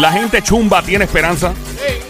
La 0.00 0.12
gente 0.12 0.42
chumba 0.42 0.82
tiene 0.82 1.04
esperanza. 1.04 1.52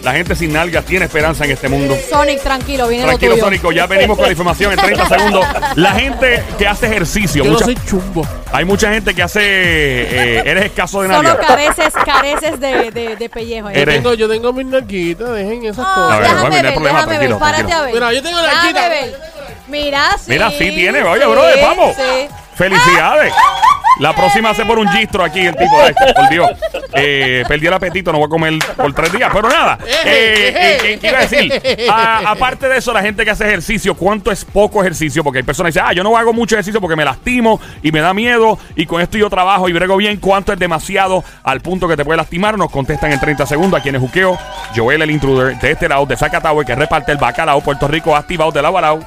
La 0.03 0.13
gente 0.13 0.35
sin 0.35 0.53
nalgas 0.53 0.85
tiene 0.85 1.05
esperanza 1.05 1.43
en 1.45 1.51
este 1.51 1.67
mundo. 1.67 1.97
Sonic, 2.09 2.41
tranquilo, 2.41 2.87
viene 2.87 3.03
Tranquilo, 3.03 3.31
lo 3.31 3.35
tuyo. 3.35 3.45
Sónico, 3.45 3.71
ya 3.71 3.85
venimos 3.87 4.17
con 4.17 4.25
la 4.25 4.31
información 4.31 4.71
en 4.73 4.79
30 4.79 5.07
segundos. 5.09 5.45
La 5.75 5.91
gente 5.93 6.43
que 6.57 6.67
hace 6.67 6.87
ejercicio, 6.87 7.43
Yo 7.43 7.51
mucha- 7.51 7.65
no 7.65 7.73
soy 7.73 7.77
chumbo. 7.87 8.27
hay 8.51 8.65
mucha 8.65 8.91
gente 8.93 9.13
que 9.13 9.21
hace. 9.23 9.39
eh, 9.41 10.43
eres 10.45 10.65
escaso 10.65 11.01
de 11.01 11.09
Solo 11.09 11.21
nalgas. 11.23 11.45
careces, 11.47 11.93
careces 12.05 12.59
de, 12.59 12.91
de, 12.91 13.15
de 13.17 13.29
pellejo. 13.29 13.69
Yo 13.71 13.75
Eres- 13.77 13.95
tengo, 13.95 14.13
yo 14.13 14.29
tengo 14.29 14.53
mis 14.53 14.65
narguitas, 14.67 15.31
dejen 15.33 15.65
esas 15.65 15.85
Ah, 15.87 15.93
cosas. 15.95 16.11
A 16.11 16.19
ver, 16.19 16.21
déjame 16.23 16.39
bueno, 16.41 16.49
no 16.49 16.55
hay 16.55 16.63
ver, 16.63 16.73
problema, 16.73 16.97
déjame 16.99 17.11
ver, 17.17 17.19
tranquilo, 17.27 17.39
párate 17.39 17.63
tranquilo. 17.63 17.79
a 17.79 17.85
ver. 17.85 17.93
Mira, 17.93 18.13
yo 18.13 18.23
tengo 18.23 18.37
la 18.41 18.47
Déjame 18.49 18.67
quita. 18.69 18.89
ver. 18.89 19.19
Mira, 19.67 20.09
sí. 20.17 20.31
Mira, 20.31 20.49
sí 20.51 20.57
tiene, 20.71 21.03
oye, 21.03 21.23
sí, 21.23 21.29
brother, 21.29 21.61
vamos. 21.61 21.95
sí. 21.95 22.27
Felicidades. 22.55 23.33
La 23.99 24.13
próxima 24.15 24.51
hace 24.51 24.65
por 24.65 24.79
un 24.79 24.87
gistro 24.89 25.23
aquí 25.23 25.41
el 25.41 25.55
tipo 25.55 25.77
de 25.81 25.89
este, 25.89 26.13
por 26.13 26.29
Dios. 26.29 26.49
Eh, 26.93 27.43
perdí 27.47 27.67
el 27.67 27.73
apetito, 27.73 28.11
no 28.11 28.17
voy 28.19 28.27
a 28.27 28.29
comer 28.29 28.53
por 28.75 28.93
tres 28.93 29.11
días, 29.11 29.29
pero 29.33 29.49
nada. 29.49 29.77
Eh, 30.05 30.77
eh, 30.83 30.97
¿qué 30.99 31.07
iba 31.09 31.19
a 31.19 31.21
decir? 31.27 31.89
A- 31.91 32.31
aparte 32.31 32.67
de 32.69 32.77
eso, 32.77 32.93
la 32.93 33.01
gente 33.01 33.23
que 33.25 33.31
hace 33.31 33.45
ejercicio, 33.45 33.93
¿cuánto 33.95 34.31
es 34.31 34.45
poco 34.45 34.81
ejercicio? 34.81 35.23
Porque 35.23 35.39
hay 35.39 35.43
personas 35.43 35.73
que 35.73 35.79
dicen, 35.79 35.89
ah, 35.91 35.93
yo 35.93 36.03
no 36.03 36.17
hago 36.17 36.33
mucho 36.33 36.55
ejercicio 36.55 36.79
porque 36.81 36.95
me 36.95 37.03
lastimo 37.05 37.59
y 37.83 37.91
me 37.91 37.99
da 37.99 38.13
miedo 38.13 38.57
y 38.75 38.85
con 38.85 39.01
esto 39.01 39.17
yo 39.17 39.29
trabajo 39.29 39.67
y 39.69 39.73
brego 39.73 39.97
bien. 39.97 40.17
¿Cuánto 40.17 40.53
es 40.53 40.59
demasiado 40.59 41.23
al 41.43 41.59
punto 41.61 41.87
que 41.87 41.95
te 41.97 42.05
puede 42.05 42.17
lastimar? 42.17 42.57
Nos 42.57 42.71
contestan 42.71 43.11
en 43.11 43.19
30 43.19 43.45
segundos 43.45 43.79
aquí 43.79 43.89
en 43.89 43.95
el 43.95 44.01
juqueo. 44.01 44.37
Joel, 44.75 45.01
el 45.01 45.11
intruder, 45.11 45.59
de 45.59 45.71
este 45.71 45.89
lado, 45.89 46.05
de 46.05 46.15
Zacatau, 46.17 46.63
que 46.65 46.73
reparte 46.75 47.11
el 47.11 47.17
bacalao, 47.17 47.61
Puerto 47.61 47.87
Rico, 47.87 48.15
activado 48.15 48.51
de 48.51 48.61
lado 48.61 48.77
a 48.77 48.81
lado. 48.81 48.99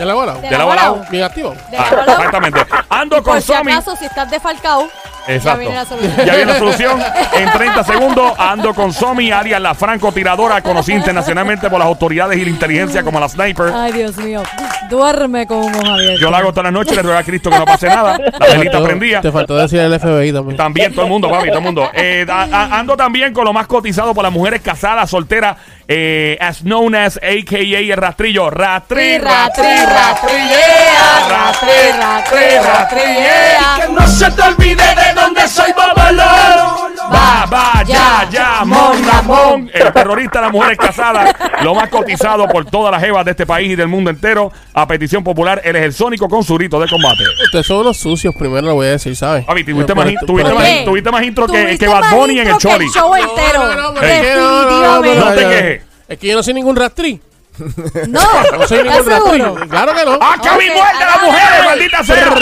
¿De 0.00 0.06
la 0.06 0.14
bola? 0.14 0.34
De 0.36 0.50
la 0.50 0.64
bola. 0.64 0.94
Bien 1.10 1.24
activo. 1.24 1.54
De 1.70 1.76
Ah, 1.76 1.84
la 1.90 1.96
bola. 2.00 2.12
exactamente. 2.14 2.60
Ando 2.88 3.16
con 3.16 3.24
por 3.34 3.42
si 3.42 3.52
Somi. 3.52 3.70
acaso, 3.72 3.94
si 3.96 4.06
estás 4.06 4.30
defalcado, 4.30 4.88
ya 5.28 5.34
Exacto. 5.34 5.58
viene 5.60 5.74
la 5.74 5.84
solución. 5.84 6.16
Ya 6.26 6.34
viene 6.36 6.52
la 6.52 6.58
solución. 6.58 7.02
En 7.34 7.50
30 7.52 7.84
segundos 7.84 8.32
ando 8.38 8.72
con 8.74 8.92
Somi, 8.94 9.30
alias 9.30 9.60
la 9.60 9.74
francotiradora, 9.74 10.62
conocida 10.62 10.96
internacionalmente 10.96 11.68
por 11.68 11.78
las 11.78 11.86
autoridades 11.86 12.38
y 12.38 12.44
la 12.44 12.50
inteligencia 12.50 13.02
como 13.02 13.20
la 13.20 13.28
sniper. 13.28 13.72
Ay, 13.74 13.92
Dios 13.92 14.16
mío. 14.16 14.42
Duerme 14.88 15.46
con 15.46 15.58
un 15.58 15.74
ojo 15.74 15.86
abierto. 15.92 16.18
Yo 16.18 16.30
la 16.30 16.38
hago 16.38 16.50
toda 16.50 16.62
la 16.64 16.70
noche, 16.70 16.94
le 16.96 17.02
ruego 17.02 17.18
a 17.18 17.22
Cristo 17.22 17.50
que 17.50 17.58
no 17.58 17.64
pase 17.66 17.86
nada. 17.88 18.18
La 18.38 18.46
velita 18.56 18.82
prendía. 18.82 19.20
Te 19.20 19.30
faltó 19.30 19.54
decir 19.56 19.80
el 19.80 19.92
FBI 20.00 20.32
también. 20.32 20.56
También 20.56 20.92
todo 20.94 21.04
el 21.04 21.10
mundo, 21.10 21.30
papi, 21.30 21.48
todo 21.48 21.58
el 21.58 21.64
mundo. 21.64 21.90
Eh, 21.92 22.24
a- 22.28 22.48
a- 22.50 22.78
ando 22.78 22.96
también 22.96 23.32
con 23.34 23.44
lo 23.44 23.52
más 23.52 23.66
cotizado 23.66 24.14
por 24.14 24.24
las 24.24 24.32
mujeres 24.32 24.62
casadas, 24.62 25.10
solteras, 25.10 25.58
eh, 25.92 26.36
as 26.40 26.62
known 26.62 26.94
as 26.94 27.16
AKA 27.16 27.80
el 27.80 27.96
rastrillo. 27.96 28.48
Rastri, 28.48 29.18
rastri, 29.18 29.64
rastrillea. 29.64 31.28
Rastri, 31.28 31.92
rastri, 31.98 32.58
rastrillea. 32.62 33.78
Que 33.80 33.92
no 33.92 34.06
se 34.06 34.30
te 34.30 34.42
olvide 34.42 34.94
de 34.94 35.20
dónde 35.20 35.48
soy 35.48 35.72
babalón. 35.72 36.89
Va, 37.12 37.46
va, 37.46 37.82
ya, 37.84 38.28
ya, 38.30 38.64
mon, 38.64 39.04
Ramón. 39.04 39.70
El 39.72 39.92
terrorista 39.92 40.38
de 40.38 40.44
las 40.44 40.52
mujeres 40.52 40.78
casadas, 40.78 41.34
lo 41.62 41.74
más 41.74 41.88
cotizado 41.88 42.46
por 42.48 42.64
todas 42.64 42.92
las 42.92 43.02
jevas 43.02 43.24
de 43.24 43.32
este 43.32 43.46
país 43.46 43.70
y 43.70 43.76
del 43.76 43.88
mundo 43.88 44.10
entero. 44.10 44.52
A 44.74 44.86
petición 44.86 45.24
popular, 45.24 45.60
él 45.64 45.76
es 45.76 45.82
el 45.82 45.92
sónico 45.92 46.28
con 46.28 46.44
su 46.44 46.54
grito 46.54 46.78
de 46.80 46.88
combate. 46.88 47.24
Ustedes 47.44 47.66
son 47.66 47.78
unos 47.78 47.96
sucios, 47.96 48.34
primero 48.34 48.66
lo 48.66 48.74
voy 48.74 48.86
a 48.86 48.90
decir, 48.90 49.16
¿sabes? 49.16 49.44
Papi, 49.44 49.64
tuviste 49.64 49.94
más, 49.94 50.06
tuviste 50.26 50.52
más, 50.52 50.64
¿Qué? 50.64 50.82
tuviste 50.84 51.10
más 51.10 51.22
intro 51.24 51.46
que, 51.46 51.62
Tuviste 51.62 51.86
que 51.86 51.92
Bad 51.92 52.14
Bunny 52.14 52.38
en 52.38 52.48
el 52.48 52.56
Choli. 52.58 52.84
el 52.84 52.90
show 52.90 53.14
entero. 53.14 53.58
No, 53.58 53.74
no, 53.74 53.82
no, 53.82 53.94
pero 53.94 54.06
es 54.06 54.20
que 54.20 54.34
no, 54.34 54.40
no, 54.40 54.70
no, 54.70 55.02
Definitivamente. 55.02 55.20
No 55.20 55.32
te 55.34 55.48
quejes. 55.56 55.82
Es 56.08 56.18
que 56.18 56.26
yo 56.28 56.34
no 56.36 56.42
soy 56.42 56.54
ningún 56.54 56.76
rastri. 56.76 57.20
No, 58.08 58.20
No 58.58 58.66
soy 58.66 58.78
ningún 58.78 58.98
¿estás 59.00 59.06
rastri. 59.06 59.42
Claro 59.68 59.94
que 59.94 60.04
no. 60.04 60.14
¡Acá 60.14 60.56
mi 60.56 60.66
muerte 60.66 61.02
a 61.02 61.06
las 61.06 61.16
ah, 61.16 61.22
mujeres, 61.24 61.60
ah, 61.60 61.64
maldita 61.66 62.04
sea! 62.04 62.34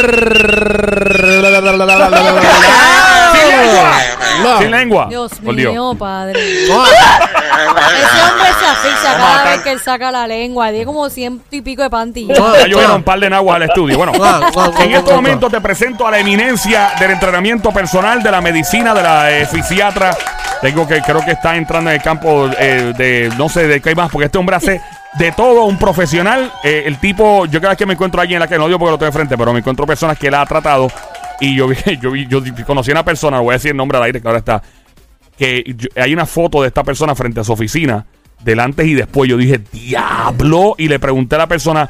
¡Sin 4.58 4.70
lengua! 4.70 5.06
Dios 5.08 5.40
mío, 5.42 5.94
padre. 5.98 6.64
Ese 6.64 6.72
hombre 6.72 8.48
se 8.58 8.66
asfixia 8.66 9.16
cada 9.16 9.44
vez 9.44 9.60
que 9.62 9.72
él 9.72 9.80
saca 9.80 10.10
la 10.10 10.26
lengua. 10.26 10.70
Tiene 10.70 10.86
como 10.86 11.08
ciento 11.10 11.44
y 11.50 11.60
pico 11.60 11.82
de 11.82 11.90
panty. 11.90 12.26
No. 12.26 12.54
Ya 12.56 12.66
llovieron 12.66 12.96
un 12.96 13.02
par 13.02 13.18
de 13.20 13.30
naguas 13.30 13.56
al 13.56 13.62
estudio. 13.64 13.96
Bueno, 13.96 14.12
en 14.14 14.92
estos 14.92 15.12
ah, 15.12 15.16
momentos 15.16 15.50
te 15.50 15.60
presento 15.60 16.06
a 16.06 16.10
la 16.10 16.18
eminencia 16.18 16.92
del 16.98 17.12
entrenamiento 17.12 17.72
personal, 17.72 18.22
de 18.22 18.30
la 18.30 18.40
medicina, 18.40 18.94
de 18.94 19.02
la 19.02 19.30
eh, 19.30 19.46
fisiatra. 19.46 20.16
Tengo 20.60 20.86
que, 20.88 21.00
creo 21.02 21.24
que 21.24 21.32
está 21.32 21.56
entrando 21.56 21.90
en 21.90 21.96
el 21.96 22.02
campo 22.02 22.50
eh, 22.58 22.92
de, 22.96 23.32
no 23.36 23.48
sé 23.48 23.68
de 23.68 23.80
qué 23.80 23.90
hay 23.90 23.94
más, 23.94 24.10
porque 24.10 24.26
este 24.26 24.38
hombre 24.38 24.56
hace 24.56 24.80
de 25.14 25.32
todo, 25.32 25.64
un 25.64 25.78
profesional. 25.78 26.52
Eh, 26.64 26.84
el 26.86 26.98
tipo, 26.98 27.46
yo 27.46 27.60
cada 27.60 27.70
vez 27.70 27.78
que 27.78 27.86
me 27.86 27.94
encuentro 27.94 28.20
a 28.20 28.22
alguien 28.22 28.36
en 28.36 28.40
la 28.40 28.48
que 28.48 28.58
no 28.58 28.66
digo 28.66 28.78
porque 28.78 28.92
lo 28.92 28.98
tengo 28.98 29.10
de 29.10 29.16
frente, 29.16 29.38
pero 29.38 29.52
me 29.52 29.60
encuentro 29.60 29.86
personas 29.86 30.18
que 30.18 30.28
él 30.28 30.34
ha 30.34 30.44
tratado. 30.46 30.90
Y 31.40 31.54
yo 31.56 31.68
vi, 31.68 31.76
yo 32.00 32.10
vi, 32.10 32.26
yo 32.28 32.40
conocí 32.66 32.90
a 32.90 32.94
una 32.94 33.04
persona, 33.04 33.40
voy 33.40 33.50
a 33.50 33.56
decir 33.58 33.70
el 33.72 33.76
nombre 33.76 33.98
al 33.98 34.04
aire 34.04 34.20
que 34.20 34.26
ahora 34.28 34.38
está, 34.40 34.62
que 35.36 35.62
yo- 35.76 35.88
hay 36.02 36.12
una 36.12 36.26
foto 36.26 36.62
de 36.62 36.68
esta 36.68 36.82
persona 36.84 37.14
frente 37.14 37.40
a 37.40 37.44
su 37.44 37.52
oficina, 37.52 38.06
del 38.40 38.60
antes 38.60 38.86
y 38.86 38.94
después. 38.94 39.28
Yo 39.30 39.36
dije, 39.36 39.60
diablo. 39.72 40.74
Y 40.78 40.88
le 40.88 40.98
pregunté 40.98 41.34
a 41.36 41.38
la 41.38 41.46
persona, 41.46 41.88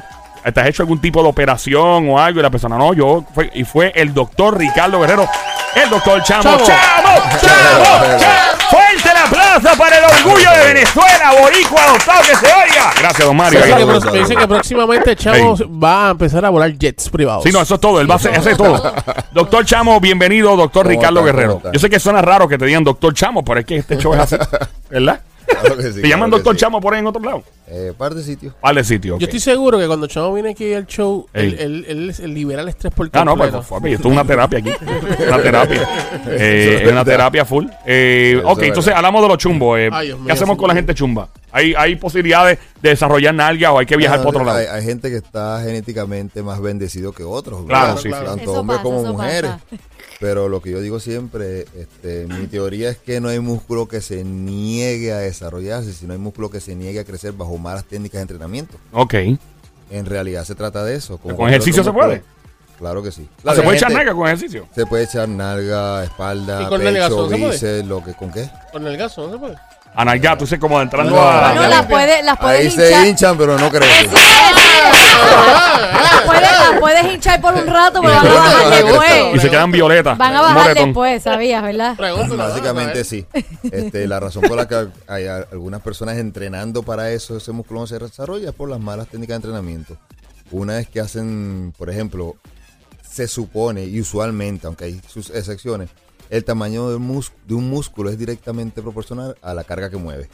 ¿te 0.52 0.60
has 0.60 0.66
hecho 0.68 0.82
algún 0.82 1.00
tipo 1.00 1.22
de 1.22 1.28
operación 1.28 2.08
o 2.10 2.18
algo? 2.18 2.40
Y 2.40 2.42
la 2.42 2.50
persona, 2.50 2.76
no, 2.78 2.94
yo. 2.94 3.24
Fue, 3.34 3.50
y 3.54 3.64
fue 3.64 3.92
el 3.94 4.14
doctor 4.14 4.56
Ricardo 4.58 5.00
Guerrero, 5.00 5.28
el 5.74 5.90
doctor 5.90 6.22
Chamo. 6.22 6.42
Chamo. 6.42 6.58
¡Chamo! 6.64 7.22
¡Chamo! 7.40 8.18
¡Chamo! 8.18 8.58
Fuerte 8.70 9.07
aplauso 9.24 9.78
para 9.78 9.98
el 9.98 10.04
orgullo 10.04 10.50
de 10.50 10.74
Venezuela, 10.74 11.32
boricua 11.40 11.84
adoptado 11.84 12.20
que 12.22 12.34
se 12.36 12.46
oiga. 12.46 12.92
Gracias, 12.98 13.26
don 13.26 13.36
Mario. 13.36 13.60
Me 13.60 13.66
dicen, 13.66 13.76
que, 13.76 13.82
Ahí. 13.92 14.00
pro- 14.00 14.12
me 14.12 14.18
dicen 14.18 14.38
que 14.38 14.48
próximamente 14.48 15.16
Chavo 15.16 15.56
va 15.82 16.08
a 16.08 16.10
empezar 16.12 16.44
a 16.44 16.50
volar 16.50 16.72
jets 16.78 17.08
privados. 17.08 17.44
Sí, 17.44 17.50
no, 17.52 17.60
eso 17.62 17.74
es 17.76 17.80
todo. 17.80 18.00
Él 18.00 18.08
va 18.10 18.14
a 18.14 18.16
hacer, 18.16 18.34
hace 18.36 18.54
todo. 18.54 18.92
Doctor 19.32 19.64
Chamo, 19.64 20.00
bienvenido, 20.00 20.56
doctor 20.56 20.84
¿Cómo 20.84 20.90
Ricardo 20.90 21.20
está? 21.20 21.32
Guerrero. 21.32 21.62
Yo 21.72 21.78
sé 21.80 21.90
que 21.90 21.98
suena 22.00 22.22
raro 22.22 22.48
que 22.48 22.58
te 22.58 22.64
digan 22.66 22.84
doctor 22.84 23.12
Chamo, 23.14 23.44
pero 23.44 23.60
es 23.60 23.66
que 23.66 23.76
este 23.76 23.96
show 23.98 24.14
es 24.14 24.20
así. 24.20 24.36
¿Verdad? 24.90 25.20
Claro 25.46 25.76
que 25.76 25.82
sí, 25.92 26.02
¿Te 26.02 26.08
llaman 26.08 26.28
claro 26.28 26.42
doctor 26.42 26.54
sí. 26.54 26.60
Chamo 26.60 26.80
por 26.80 26.92
ahí 26.94 27.00
en 27.00 27.06
otro 27.06 27.22
lado? 27.22 27.42
Eh, 27.70 27.92
par 27.96 28.14
de 28.14 28.22
sitios. 28.22 28.54
Vale, 28.62 28.82
sitio. 28.82 29.14
ok. 29.16 29.20
Yo 29.20 29.26
estoy 29.26 29.40
seguro 29.40 29.78
que 29.78 29.86
cuando 29.86 30.06
Chavo 30.06 30.32
viene 30.32 30.50
aquí 30.50 30.72
al 30.72 30.86
show, 30.86 31.26
él, 31.34 31.54
él, 31.58 31.84
él, 31.86 32.14
él 32.18 32.34
libera 32.34 32.62
el 32.62 32.68
estrés 32.68 32.92
por 32.94 33.10
Ah, 33.12 33.24
no, 33.24 33.36
pues, 33.36 33.50
completo. 33.50 33.74
papi, 33.74 33.92
esto 33.92 34.08
es 34.08 34.12
una 34.12 34.24
terapia 34.24 34.58
aquí. 34.58 34.70
Una 35.26 35.42
terapia. 35.42 35.88
Eh, 36.30 36.80
es 36.84 36.92
una 36.92 37.04
terapia 37.04 37.44
full. 37.44 37.66
Eh, 37.86 38.40
ok, 38.44 38.62
es 38.62 38.68
entonces 38.68 38.94
hablamos 38.94 39.22
de 39.22 39.28
los 39.28 39.38
chumbos. 39.38 39.78
eh. 39.78 39.88
Ay, 39.92 40.06
Dios 40.08 40.18
mío, 40.18 40.26
¿Qué 40.26 40.32
hacemos 40.32 40.54
sí. 40.56 40.58
con 40.60 40.68
la 40.68 40.74
gente 40.74 40.94
chumba? 40.94 41.28
¿Hay, 41.50 41.74
¿Hay 41.76 41.96
posibilidades 41.96 42.58
de 42.82 42.90
desarrollar 42.90 43.34
nalga 43.34 43.72
o 43.72 43.78
hay 43.78 43.86
que 43.86 43.96
viajar 43.96 44.18
para 44.18 44.28
otro 44.30 44.44
lado? 44.44 44.58
Hay, 44.58 44.66
hay 44.66 44.84
gente 44.84 45.08
que 45.10 45.16
está 45.16 45.62
genéticamente 45.64 46.42
más 46.42 46.60
bendecido 46.60 47.12
que 47.12 47.22
otros. 47.24 47.64
Claro, 47.66 47.96
sí, 47.96 48.04
sí. 48.04 48.10
Tanto 48.10 48.42
Eso 48.42 48.60
hombres 48.60 48.78
pasa, 48.78 48.82
como 48.90 49.04
mujeres. 49.12 49.50
pasa. 49.50 49.60
Pero 50.20 50.48
lo 50.48 50.60
que 50.60 50.72
yo 50.72 50.80
digo 50.80 50.98
siempre, 50.98 51.64
este, 51.78 52.26
mi 52.26 52.48
teoría 52.48 52.90
es 52.90 52.96
que 52.98 53.20
no 53.20 53.28
hay 53.28 53.38
músculo 53.38 53.86
que 53.86 54.00
se 54.00 54.24
niegue 54.24 55.12
a 55.12 55.18
desarrollarse, 55.18 55.92
sino 55.92 56.12
hay 56.12 56.18
músculo 56.18 56.50
que 56.50 56.58
se 56.60 56.74
niegue 56.74 56.98
a 56.98 57.04
crecer 57.04 57.32
bajo 57.32 57.56
malas 57.58 57.84
técnicas 57.84 58.18
de 58.18 58.22
entrenamiento. 58.22 58.76
Ok. 58.92 59.14
En 59.90 60.06
realidad 60.06 60.44
se 60.44 60.54
trata 60.54 60.84
de 60.84 60.94
eso. 60.94 61.18
¿Con 61.18 61.48
ejercicio 61.48 61.82
se 61.82 61.92
puede? 61.92 62.22
Claro 62.78 63.02
que 63.02 63.10
sí. 63.10 63.28
Ah, 63.44 63.54
¿Se 63.54 63.62
puede 63.62 63.76
echar 63.76 63.92
nalga 63.92 64.14
con 64.14 64.26
ejercicio? 64.26 64.68
Se 64.72 64.86
puede 64.86 65.04
echar 65.04 65.28
nalga, 65.28 66.04
espalda, 66.04 66.62
¿Y 66.62 66.66
con 66.66 66.80
pecho, 66.80 67.28
bíceps, 67.28 67.86
lo 67.86 68.04
que 68.04 68.14
con 68.14 68.30
qué. 68.30 68.48
Con 68.70 68.86
el 68.86 68.96
gaso, 68.96 69.26
¿no 69.26 69.32
se 69.32 69.38
puede? 69.38 69.56
A 69.98 70.04
nalgar, 70.04 70.38
tú 70.38 70.46
sé 70.46 70.60
como 70.60 70.80
entrando 70.80 71.10
No, 71.10 71.20
a... 71.20 71.52
Bueno, 71.52 71.66
las 71.66 71.86
puedes, 71.86 72.24
las 72.24 72.38
puedes 72.38 72.60
Ahí 72.60 72.66
hinchar. 72.68 73.02
se 73.02 73.08
hinchan, 73.08 73.36
pero 73.36 73.58
no 73.58 73.68
crecen. 73.68 74.12
Las 75.92 76.78
puedes, 76.78 77.14
hinchar 77.14 77.40
por 77.40 77.52
un 77.54 77.66
rato, 77.66 78.00
pero 78.00 78.14
van 78.14 78.26
a 78.28 78.32
bajar 78.32 78.72
y 78.72 78.86
después. 78.86 79.42
se 79.42 79.50
quedan 79.50 79.72
violetas. 79.72 80.16
Van 80.16 80.36
a 80.36 80.40
bajar 80.40 80.58
moretón. 80.58 80.84
después, 80.86 81.22
¿sabías, 81.24 81.64
verdad? 81.64 81.96
Básicamente 81.98 82.98
¿no? 82.98 83.04
sí. 83.04 83.26
Este, 83.72 84.06
la 84.06 84.20
razón 84.20 84.42
por 84.42 84.56
la 84.56 84.68
que 84.68 84.86
hay 85.08 85.26
algunas 85.26 85.82
personas 85.82 86.16
entrenando 86.16 86.84
para 86.84 87.10
eso, 87.10 87.36
ese 87.36 87.50
músculo 87.50 87.80
no 87.80 87.86
se 87.88 87.98
desarrolla 87.98 88.50
es 88.50 88.54
por 88.54 88.70
las 88.70 88.78
malas 88.78 89.08
técnicas 89.08 89.30
de 89.30 89.36
entrenamiento. 89.36 89.96
Una 90.52 90.74
vez 90.74 90.88
que 90.88 91.00
hacen, 91.00 91.74
por 91.76 91.90
ejemplo, 91.90 92.36
se 93.10 93.26
supone 93.26 93.84
y 93.84 94.00
usualmente, 94.00 94.68
aunque 94.68 94.84
hay 94.84 95.00
sus 95.08 95.30
excepciones, 95.30 95.90
el 96.30 96.44
tamaño 96.44 96.88
de 96.90 96.96
un 96.96 97.70
músculo 97.70 98.10
es 98.10 98.18
directamente 98.18 98.82
proporcional 98.82 99.36
a 99.42 99.54
la 99.54 99.64
carga 99.64 99.90
que 99.90 99.96
mueve. 99.96 100.28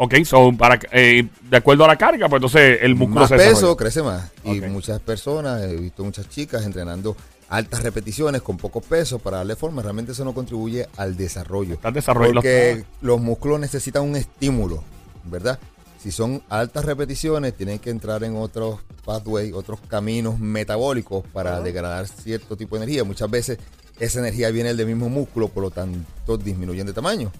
Ok, 0.00 0.14
so, 0.24 0.52
para, 0.56 0.78
eh, 0.92 1.28
de 1.50 1.56
acuerdo 1.56 1.84
a 1.84 1.88
la 1.88 1.96
carga, 1.96 2.28
pues 2.28 2.38
entonces 2.38 2.78
el 2.82 2.94
músculo 2.94 3.22
Más 3.22 3.28
se 3.28 3.36
peso 3.36 3.48
desarrolla. 3.48 3.76
crece 3.76 4.02
más. 4.02 4.30
Y 4.44 4.60
muchas 4.60 5.00
personas, 5.00 5.60
he 5.62 5.76
visto 5.76 6.04
muchas 6.04 6.28
chicas 6.28 6.64
entrenando 6.64 7.16
altas 7.48 7.82
repeticiones 7.82 8.42
con 8.42 8.58
poco 8.58 8.80
peso 8.80 9.18
para 9.18 9.38
darle 9.38 9.56
forma. 9.56 9.82
Realmente 9.82 10.12
eso 10.12 10.24
no 10.24 10.34
contribuye 10.34 10.86
al 10.96 11.16
desarrollo. 11.16 11.78
Al 11.82 11.92
desarrollo. 11.92 12.34
Porque 12.34 12.84
los 13.00 13.20
músculos 13.20 13.58
necesitan 13.58 14.04
un 14.04 14.14
estímulo, 14.14 14.84
¿verdad? 15.24 15.58
Si 16.00 16.12
son 16.12 16.42
altas 16.48 16.84
repeticiones, 16.84 17.54
tienen 17.54 17.80
que 17.80 17.90
entrar 17.90 18.22
en 18.22 18.36
otros 18.36 18.78
pathways, 19.04 19.52
otros 19.52 19.80
caminos 19.88 20.38
metabólicos 20.38 21.24
para 21.32 21.60
degradar 21.60 22.06
cierto 22.06 22.56
tipo 22.56 22.76
de 22.76 22.84
energía. 22.84 23.02
Muchas 23.02 23.28
veces 23.28 23.58
esa 23.98 24.18
energía 24.20 24.50
viene 24.50 24.74
del 24.74 24.86
mismo 24.86 25.08
músculo, 25.08 25.48
por 25.48 25.62
lo 25.62 25.70
tanto 25.70 26.36
disminuyen 26.38 26.86
de 26.86 26.92
tamaño. 26.92 27.32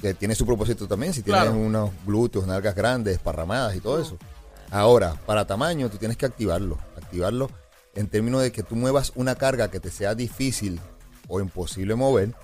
Que 0.00 0.12
tiene 0.14 0.34
su 0.34 0.44
propósito 0.44 0.86
también, 0.86 1.14
si 1.14 1.22
tienes 1.22 1.42
Claro. 1.42 1.56
unos 1.56 1.90
glúteos, 2.06 2.46
nalgas 2.46 2.74
grandes, 2.74 3.14
esparramadas 3.14 3.74
y 3.76 3.80
todo 3.80 4.00
eso. 4.00 4.18
Ahora, 4.70 5.14
para 5.26 5.46
tamaño, 5.46 5.88
tú 5.88 5.96
tienes 5.96 6.16
que 6.16 6.26
activarlo. 6.26 6.78
Activarlo 6.96 7.50
en 7.94 8.08
términos 8.08 8.42
de 8.42 8.52
que 8.52 8.62
tú 8.62 8.76
muevas 8.76 9.12
una 9.14 9.36
carga 9.36 9.70
que 9.70 9.80
te 9.80 9.90
sea 9.90 10.14
difícil 10.14 10.80
o 11.28 11.40
imposible 11.40 11.94
mover. 11.94 12.34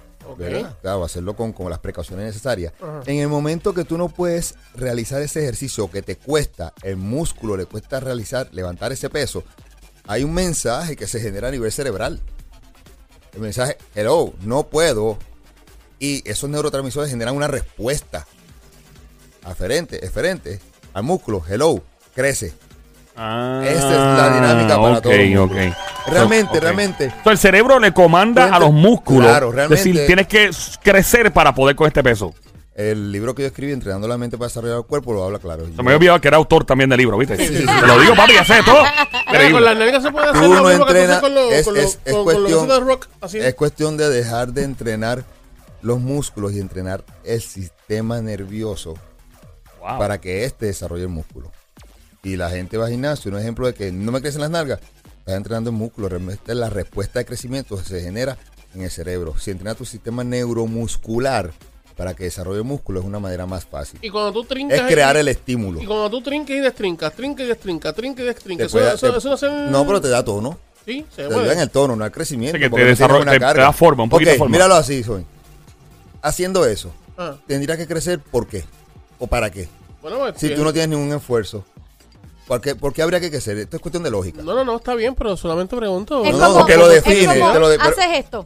Claro, 0.80 1.04
hacerlo 1.04 1.34
con, 1.36 1.52
con 1.52 1.68
las 1.68 1.80
precauciones 1.80 2.24
necesarias. 2.24 2.72
En 3.06 3.16
el 3.18 3.28
momento 3.28 3.74
que 3.74 3.84
tú 3.84 3.98
no 3.98 4.08
puedes 4.08 4.54
realizar 4.74 5.20
ese 5.20 5.40
ejercicio, 5.42 5.90
que 5.90 6.00
te 6.00 6.16
cuesta, 6.16 6.72
el 6.82 6.96
músculo 6.96 7.56
le 7.56 7.66
cuesta 7.66 7.98
realizar, 8.00 8.48
levantar 8.52 8.92
ese 8.92 9.10
peso, 9.10 9.42
hay 10.06 10.22
un 10.24 10.32
mensaje 10.32 10.94
que 10.96 11.06
se 11.08 11.20
genera 11.20 11.48
a 11.48 11.50
nivel 11.50 11.70
cerebral. 11.72 12.20
El 13.34 13.40
mensaje, 13.40 13.76
hello, 13.94 14.32
no 14.42 14.64
puedo. 14.64 15.18
Y 15.98 16.28
esos 16.28 16.50
neurotransmisores 16.50 17.10
generan 17.10 17.36
una 17.36 17.46
respuesta 17.46 18.26
aferente, 19.44 20.04
eferente 20.04 20.60
al 20.94 21.04
músculo, 21.04 21.42
hello, 21.48 21.82
crece. 22.14 22.52
Ah, 23.16 23.62
Esa 23.64 23.90
es 23.90 24.18
la 24.18 24.34
dinámica 24.34 24.76
para 24.80 24.96
ok, 24.98 25.02
todo 25.02 25.12
el 25.12 25.28
mundo. 25.36 25.54
ok. 25.54 25.72
Realmente, 26.08 26.60
realmente. 26.60 27.04
Entonces, 27.04 27.32
el 27.32 27.38
cerebro 27.38 27.78
le 27.78 27.92
comanda 27.92 28.54
a 28.54 28.58
los 28.58 28.72
músculos. 28.72 29.28
Claro, 29.28 29.50
Es 29.50 29.54
realmente- 29.54 29.84
decir, 29.84 30.06
tienes 30.06 30.26
que 30.26 30.50
crecer 30.82 31.32
para 31.32 31.54
poder 31.54 31.76
con 31.76 31.86
este 31.86 32.02
peso. 32.02 32.34
El 32.74 33.12
libro 33.12 33.34
que 33.34 33.42
yo 33.42 33.48
escribí, 33.48 33.72
Entrenando 33.72 34.08
la 34.08 34.16
mente 34.16 34.38
para 34.38 34.48
desarrollar 34.48 34.78
el 34.78 34.84
cuerpo, 34.84 35.12
lo 35.12 35.24
habla 35.24 35.38
claro. 35.38 35.66
Se 35.66 35.70
me 35.82 35.90
había 35.90 35.96
olvidado 35.96 36.20
que 36.22 36.28
era 36.28 36.36
autor 36.38 36.64
también 36.64 36.88
del 36.88 36.98
libro, 36.98 37.18
¿viste? 37.18 37.36
Te 37.36 37.60
lo 37.86 38.00
digo, 38.00 38.14
papi, 38.16 38.32
ya 38.34 38.44
sé 38.44 38.62
todo. 38.64 38.82
Increíble. 39.26 39.52
con 39.52 39.64
las 39.64 39.76
nalgas 39.78 40.02
se 40.02 40.10
puede 40.10 40.26
hacer 40.28 40.42
Tú 40.42 40.54
lo 40.54 40.64
mismo 40.64 40.86
que 40.86 40.92
tú 40.92 40.98
haces 40.98 41.02
entrenas, 41.02 41.20
con, 41.20 41.34
los 41.34 41.52
es- 41.52 41.66
es- 41.66 41.98
es 42.04 42.14
cuestión- 42.14 42.68
de 42.68 42.80
rock. 42.80 43.08
Así. 43.20 43.38
Es 43.38 43.54
cuestión 43.54 43.96
de 43.98 44.08
dejar 44.08 44.52
de 44.52 44.62
entrenar 44.64 45.24
los 45.82 46.00
músculos 46.00 46.52
y 46.52 46.60
entrenar 46.60 47.04
el 47.24 47.42
sistema 47.42 48.20
nervioso 48.22 48.94
Wow. 49.80 49.98
para 49.98 50.20
que 50.20 50.44
éste 50.44 50.66
desarrolle 50.66 51.02
el 51.02 51.08
músculo. 51.08 51.50
Y 52.22 52.36
la 52.36 52.50
gente 52.50 52.76
va 52.78 52.86
al 52.86 52.92
gimnasio, 52.92 53.30
un 53.32 53.38
ejemplo 53.38 53.66
de 53.66 53.74
que 53.74 53.90
no 53.90 54.12
me 54.12 54.20
crecen 54.20 54.40
las 54.42 54.50
nalgas, 54.50 54.78
estás 55.18 55.34
entrenando 55.34 55.70
el 55.70 55.76
músculo, 55.76 56.08
realmente 56.08 56.54
la 56.54 56.70
respuesta 56.70 57.18
de 57.18 57.24
crecimiento 57.24 57.76
se 57.82 58.00
genera 58.00 58.38
en 58.74 58.82
el 58.82 58.90
cerebro. 58.90 59.34
Si 59.38 59.50
entrenas 59.50 59.76
tu 59.76 59.84
sistema 59.84 60.22
neuromuscular 60.24 61.50
para 61.96 62.14
que 62.14 62.24
desarrolle 62.24 62.62
músculo 62.62 63.00
es 63.00 63.06
una 63.06 63.18
manera 63.18 63.46
más 63.46 63.64
fácil. 63.64 63.98
Y 64.02 64.08
cuando 64.10 64.32
tú 64.32 64.44
trincas. 64.44 64.80
Es 64.80 64.86
crear 64.86 65.16
y- 65.16 65.20
el 65.20 65.28
estímulo. 65.28 65.80
Y 65.82 65.86
cuando 65.86 66.08
tú 66.10 66.22
trincas 66.22 66.56
y 66.56 66.60
destrincas, 66.60 67.12
trincas 67.14 67.44
y 67.44 67.48
destrincas, 67.48 67.94
trincas 67.94 68.22
y 68.24 68.26
destrincas. 68.26 68.66
Eso, 68.68 68.78
eso, 68.80 69.12
te- 69.12 69.18
eso 69.18 69.28
no 69.30 69.36
se. 69.36 69.50
no, 69.50 69.86
pero 69.86 70.00
te 70.00 70.08
da 70.08 70.24
tono. 70.24 70.58
Sí, 70.84 71.06
se 71.14 71.28
Te 71.28 71.34
ayuda 71.34 71.52
en 71.52 71.60
el 71.60 71.70
tono, 71.70 71.94
no 71.94 72.02
al 72.04 72.10
crecimiento. 72.10 72.56
Sí, 72.56 72.60
que 72.60 72.66
te 72.66 72.70
porque 72.70 72.82
no 72.82 72.86
tienes 72.86 72.98
desarrolla- 72.98 73.22
una 73.22 73.32
te- 73.32 73.38
te 73.38 73.44
carga. 73.44 73.62
da 73.64 73.72
forma, 73.72 74.02
un 74.04 74.10
poquito 74.10 74.30
Ok, 74.30 74.32
de 74.32 74.38
forma. 74.38 74.52
míralo 74.52 74.74
así, 74.74 75.02
Soy. 75.04 75.24
Haciendo 76.22 76.64
eso, 76.66 76.92
Ah, 77.16 77.36
tendría 77.46 77.76
que 77.76 77.86
crecer 77.86 78.18
¿por 78.20 78.46
qué? 78.46 78.64
¿O 79.18 79.26
para 79.26 79.50
qué? 79.50 79.68
bueno, 80.00 80.18
pues, 80.18 80.34
Si 80.38 80.46
bien. 80.48 80.58
tú 80.58 80.64
no 80.64 80.72
tienes 80.72 80.88
ningún 80.96 81.14
esfuerzo. 81.16 81.64
¿Por 82.46 82.60
qué, 82.60 82.74
por 82.74 82.92
qué 82.92 83.02
habría 83.02 83.20
que 83.20 83.30
crecer? 83.30 83.56
Esto 83.58 83.76
es 83.76 83.82
cuestión 83.82 84.02
de 84.02 84.10
lógica. 84.10 84.42
No, 84.42 84.54
no, 84.54 84.64
no, 84.64 84.76
está 84.76 84.94
bien, 84.96 85.14
pero 85.14 85.36
solamente 85.36 85.76
pregunto. 85.76 86.24
Es 86.24 86.36
No, 86.36 86.52
como, 86.52 86.66
que 86.66 86.76
lo 86.76 86.90
es 86.90 87.04
define, 87.04 87.38
como 87.38 87.52
te 87.52 87.58
lo 87.60 87.68
de- 87.68 87.78
pero- 87.78 87.90
haces 87.90 88.06
esto. 88.18 88.44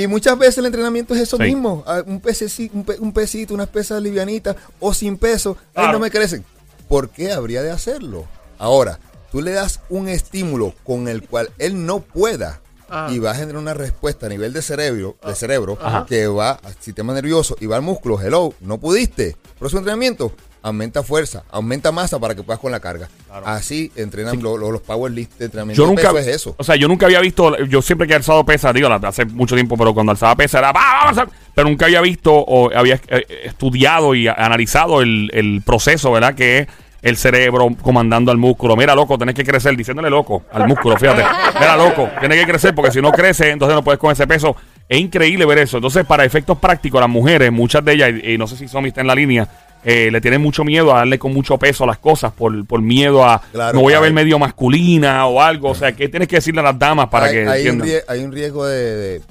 Y 0.00 0.06
muchas 0.06 0.38
veces 0.38 0.58
el 0.58 0.66
entrenamiento 0.66 1.14
es 1.14 1.22
eso 1.22 1.36
Sí. 1.38 1.42
mismo. 1.42 1.82
Ah, 1.86 2.02
Un, 2.06 2.22
pececi- 2.22 2.70
un, 2.72 2.84
pe- 2.84 2.98
un 3.00 3.12
pesito, 3.12 3.52
unas 3.54 3.68
pesas 3.68 4.00
livianitas 4.00 4.54
o 4.78 4.94
sin 4.94 5.16
peso. 5.16 5.56
Claro. 5.74 5.92
no 5.94 5.98
me 5.98 6.10
crecen. 6.10 6.44
¿Por 6.88 7.10
qué 7.10 7.32
habría 7.32 7.62
de 7.62 7.70
hacerlo? 7.72 8.26
Ahora, 8.58 9.00
tú 9.32 9.42
le 9.42 9.50
das 9.52 9.80
un 9.88 10.08
estímulo 10.08 10.72
con 10.84 11.08
el 11.08 11.26
cual 11.26 11.50
él 11.58 11.84
no 11.84 12.00
pueda 12.00 12.60
Ah. 12.88 13.08
y 13.10 13.18
va 13.18 13.32
a 13.32 13.34
generar 13.34 13.60
una 13.60 13.74
respuesta 13.74 14.26
a 14.26 14.28
nivel 14.28 14.52
de 14.52 14.62
cerebro, 14.62 15.16
de 15.26 15.34
cerebro 15.34 15.76
Ajá. 15.82 16.06
que 16.08 16.26
va 16.28 16.52
al 16.52 16.74
sistema 16.80 17.12
nervioso 17.12 17.56
y 17.60 17.66
va 17.66 17.76
al 17.76 17.82
músculo. 17.82 18.20
Hello, 18.20 18.54
no 18.60 18.78
pudiste. 18.78 19.36
Su 19.58 19.76
entrenamiento 19.76 20.32
aumenta 20.68 21.02
fuerza, 21.02 21.42
aumenta 21.50 21.90
masa 21.92 22.18
para 22.18 22.34
que 22.34 22.42
puedas 22.42 22.60
con 22.60 22.70
la 22.72 22.80
carga. 22.80 23.08
Así 23.44 23.90
entrenan 23.96 24.40
lo- 24.42 24.56
lo- 24.56 24.70
los 24.70 24.80
powerlift 24.82 25.38
de 25.38 25.46
entrenamiento. 25.46 25.82
Yo 25.82 25.88
de 25.88 25.94
nunca, 25.96 26.12
peso 26.12 26.18
es 26.18 26.26
eso. 26.36 26.54
o 26.58 26.64
sea, 26.64 26.76
yo 26.76 26.88
nunca 26.88 27.06
había 27.06 27.20
visto, 27.20 27.56
yo 27.64 27.82
siempre 27.82 28.06
que 28.06 28.12
he 28.12 28.16
alzado 28.16 28.44
pesa, 28.44 28.72
digo, 28.72 28.88
hace 28.88 29.24
mucho 29.24 29.54
tiempo, 29.54 29.76
pero 29.76 29.92
cuando 29.94 30.12
alzaba 30.12 30.34
pesa 30.36 30.58
era, 30.60 30.72
"Va, 30.72 31.04
vamos 31.04 31.18
a-", 31.18 31.28
pero 31.54 31.68
nunca 31.68 31.86
había 31.86 32.00
visto 32.00 32.32
o 32.32 32.70
había 32.74 33.00
eh, 33.08 33.24
estudiado 33.44 34.14
y 34.14 34.28
analizado 34.28 35.02
el, 35.02 35.30
el 35.34 35.62
proceso, 35.64 36.12
¿verdad? 36.12 36.34
Que 36.34 36.60
es 36.60 36.68
el 37.02 37.16
cerebro 37.16 37.68
comandando 37.80 38.32
al 38.32 38.38
músculo. 38.38 38.76
Mira, 38.76 38.94
loco, 38.94 39.16
tenés 39.18 39.34
que 39.34 39.44
crecer, 39.44 39.76
diciéndole 39.76 40.10
loco 40.10 40.42
al 40.52 40.66
músculo, 40.66 40.96
fíjate. 40.96 41.22
Mira, 41.54 41.76
loco, 41.76 42.08
tienes 42.18 42.38
que 42.44 42.50
crecer 42.50 42.74
porque 42.74 42.90
si 42.90 43.00
no 43.00 43.12
crece, 43.12 43.50
entonces 43.50 43.74
no 43.76 43.84
puedes 43.84 44.00
con 44.00 44.10
ese 44.10 44.26
peso. 44.26 44.56
Es 44.88 44.98
increíble 44.98 45.44
ver 45.44 45.58
eso. 45.58 45.76
Entonces, 45.76 46.04
para 46.06 46.24
efectos 46.24 46.58
prácticos, 46.58 47.00
las 47.00 47.08
mujeres, 47.10 47.52
muchas 47.52 47.84
de 47.84 47.92
ellas, 47.92 48.10
y, 48.24 48.32
y 48.32 48.38
no 48.38 48.46
sé 48.48 48.56
si 48.56 48.66
Somi 48.66 48.88
está 48.88 49.00
en 49.02 49.06
la 49.06 49.14
línea, 49.14 49.46
eh, 49.84 50.10
le 50.10 50.20
tienen 50.20 50.40
mucho 50.40 50.64
miedo 50.64 50.92
a 50.94 50.98
darle 50.98 51.18
con 51.18 51.32
mucho 51.32 51.56
peso 51.58 51.84
a 51.84 51.86
las 51.86 51.98
cosas 51.98 52.32
por, 52.32 52.66
por 52.66 52.82
miedo 52.82 53.24
a 53.24 53.40
Claro, 53.52 53.74
no 53.76 53.80
voy 53.82 53.94
a 53.94 54.00
ver 54.00 54.12
medio 54.12 54.38
masculina 54.38 55.26
o 55.26 55.40
algo. 55.40 55.70
O 55.70 55.74
sea, 55.74 55.92
¿qué 55.94 56.08
tienes 56.08 56.28
que 56.28 56.36
decirle 56.36 56.60
a 56.60 56.64
las 56.64 56.78
damas 56.78 57.08
para 57.08 57.26
hay, 57.26 57.32
que 57.32 57.48
hay 57.48 57.68
un 57.68 57.82
hay 58.08 58.20
un 58.24 58.32
riesgo 58.32 58.66
de, 58.66 58.96
de- 58.96 59.22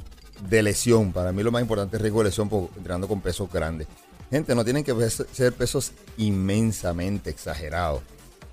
de 0.50 0.62
lesión. 0.64 1.12
Para 1.12 1.32
mí 1.32 1.42
lo 1.44 1.52
más 1.52 1.62
importante 1.62 1.96
es 1.98 2.02
riesgo 2.02 2.20
de 2.20 2.26
lesión 2.30 2.48
por, 2.48 2.70
entrenando 2.78 3.08
con 3.08 3.22
pesos 3.22 3.52
grandes. 3.52 3.88
Gente, 4.30 4.54
no 4.56 4.64
tienen 4.64 4.84
que 4.84 4.94
ser 5.10 5.54
pesos 5.54 5.92
inmensamente 6.52 7.30
exagerados. 7.30 8.02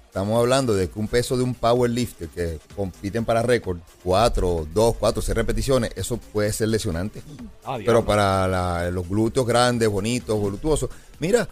Estamos 0.06 0.38
hablando 0.38 0.74
de 0.74 0.88
que 0.88 0.98
un 1.00 1.08
peso 1.08 1.36
de 1.36 1.42
un 1.42 1.54
powerlifter 1.54 2.28
que 2.28 2.58
compiten 2.76 3.24
para 3.24 3.42
récord, 3.42 3.78
4, 4.04 4.68
2, 4.72 4.96
4, 4.96 5.20
6 5.22 5.36
repeticiones, 5.36 5.90
eso 5.96 6.16
puede 6.18 6.52
ser 6.52 6.68
lesionante. 6.68 7.20
Ah. 7.64 7.78
Pero 7.84 8.04
para 8.04 8.46
la- 8.46 8.90
los 8.92 9.08
glúteos 9.08 9.44
grandes, 9.46 9.88
bonitos, 9.88 10.38
voluptuosos, 10.38 10.88
mira, 11.18 11.48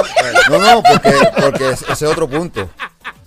No, 0.49 0.57
no, 0.59 0.83
porque, 0.83 1.13
porque 1.41 1.69
ese 1.69 1.91
es 1.91 2.03
otro 2.03 2.27
punto. 2.27 2.69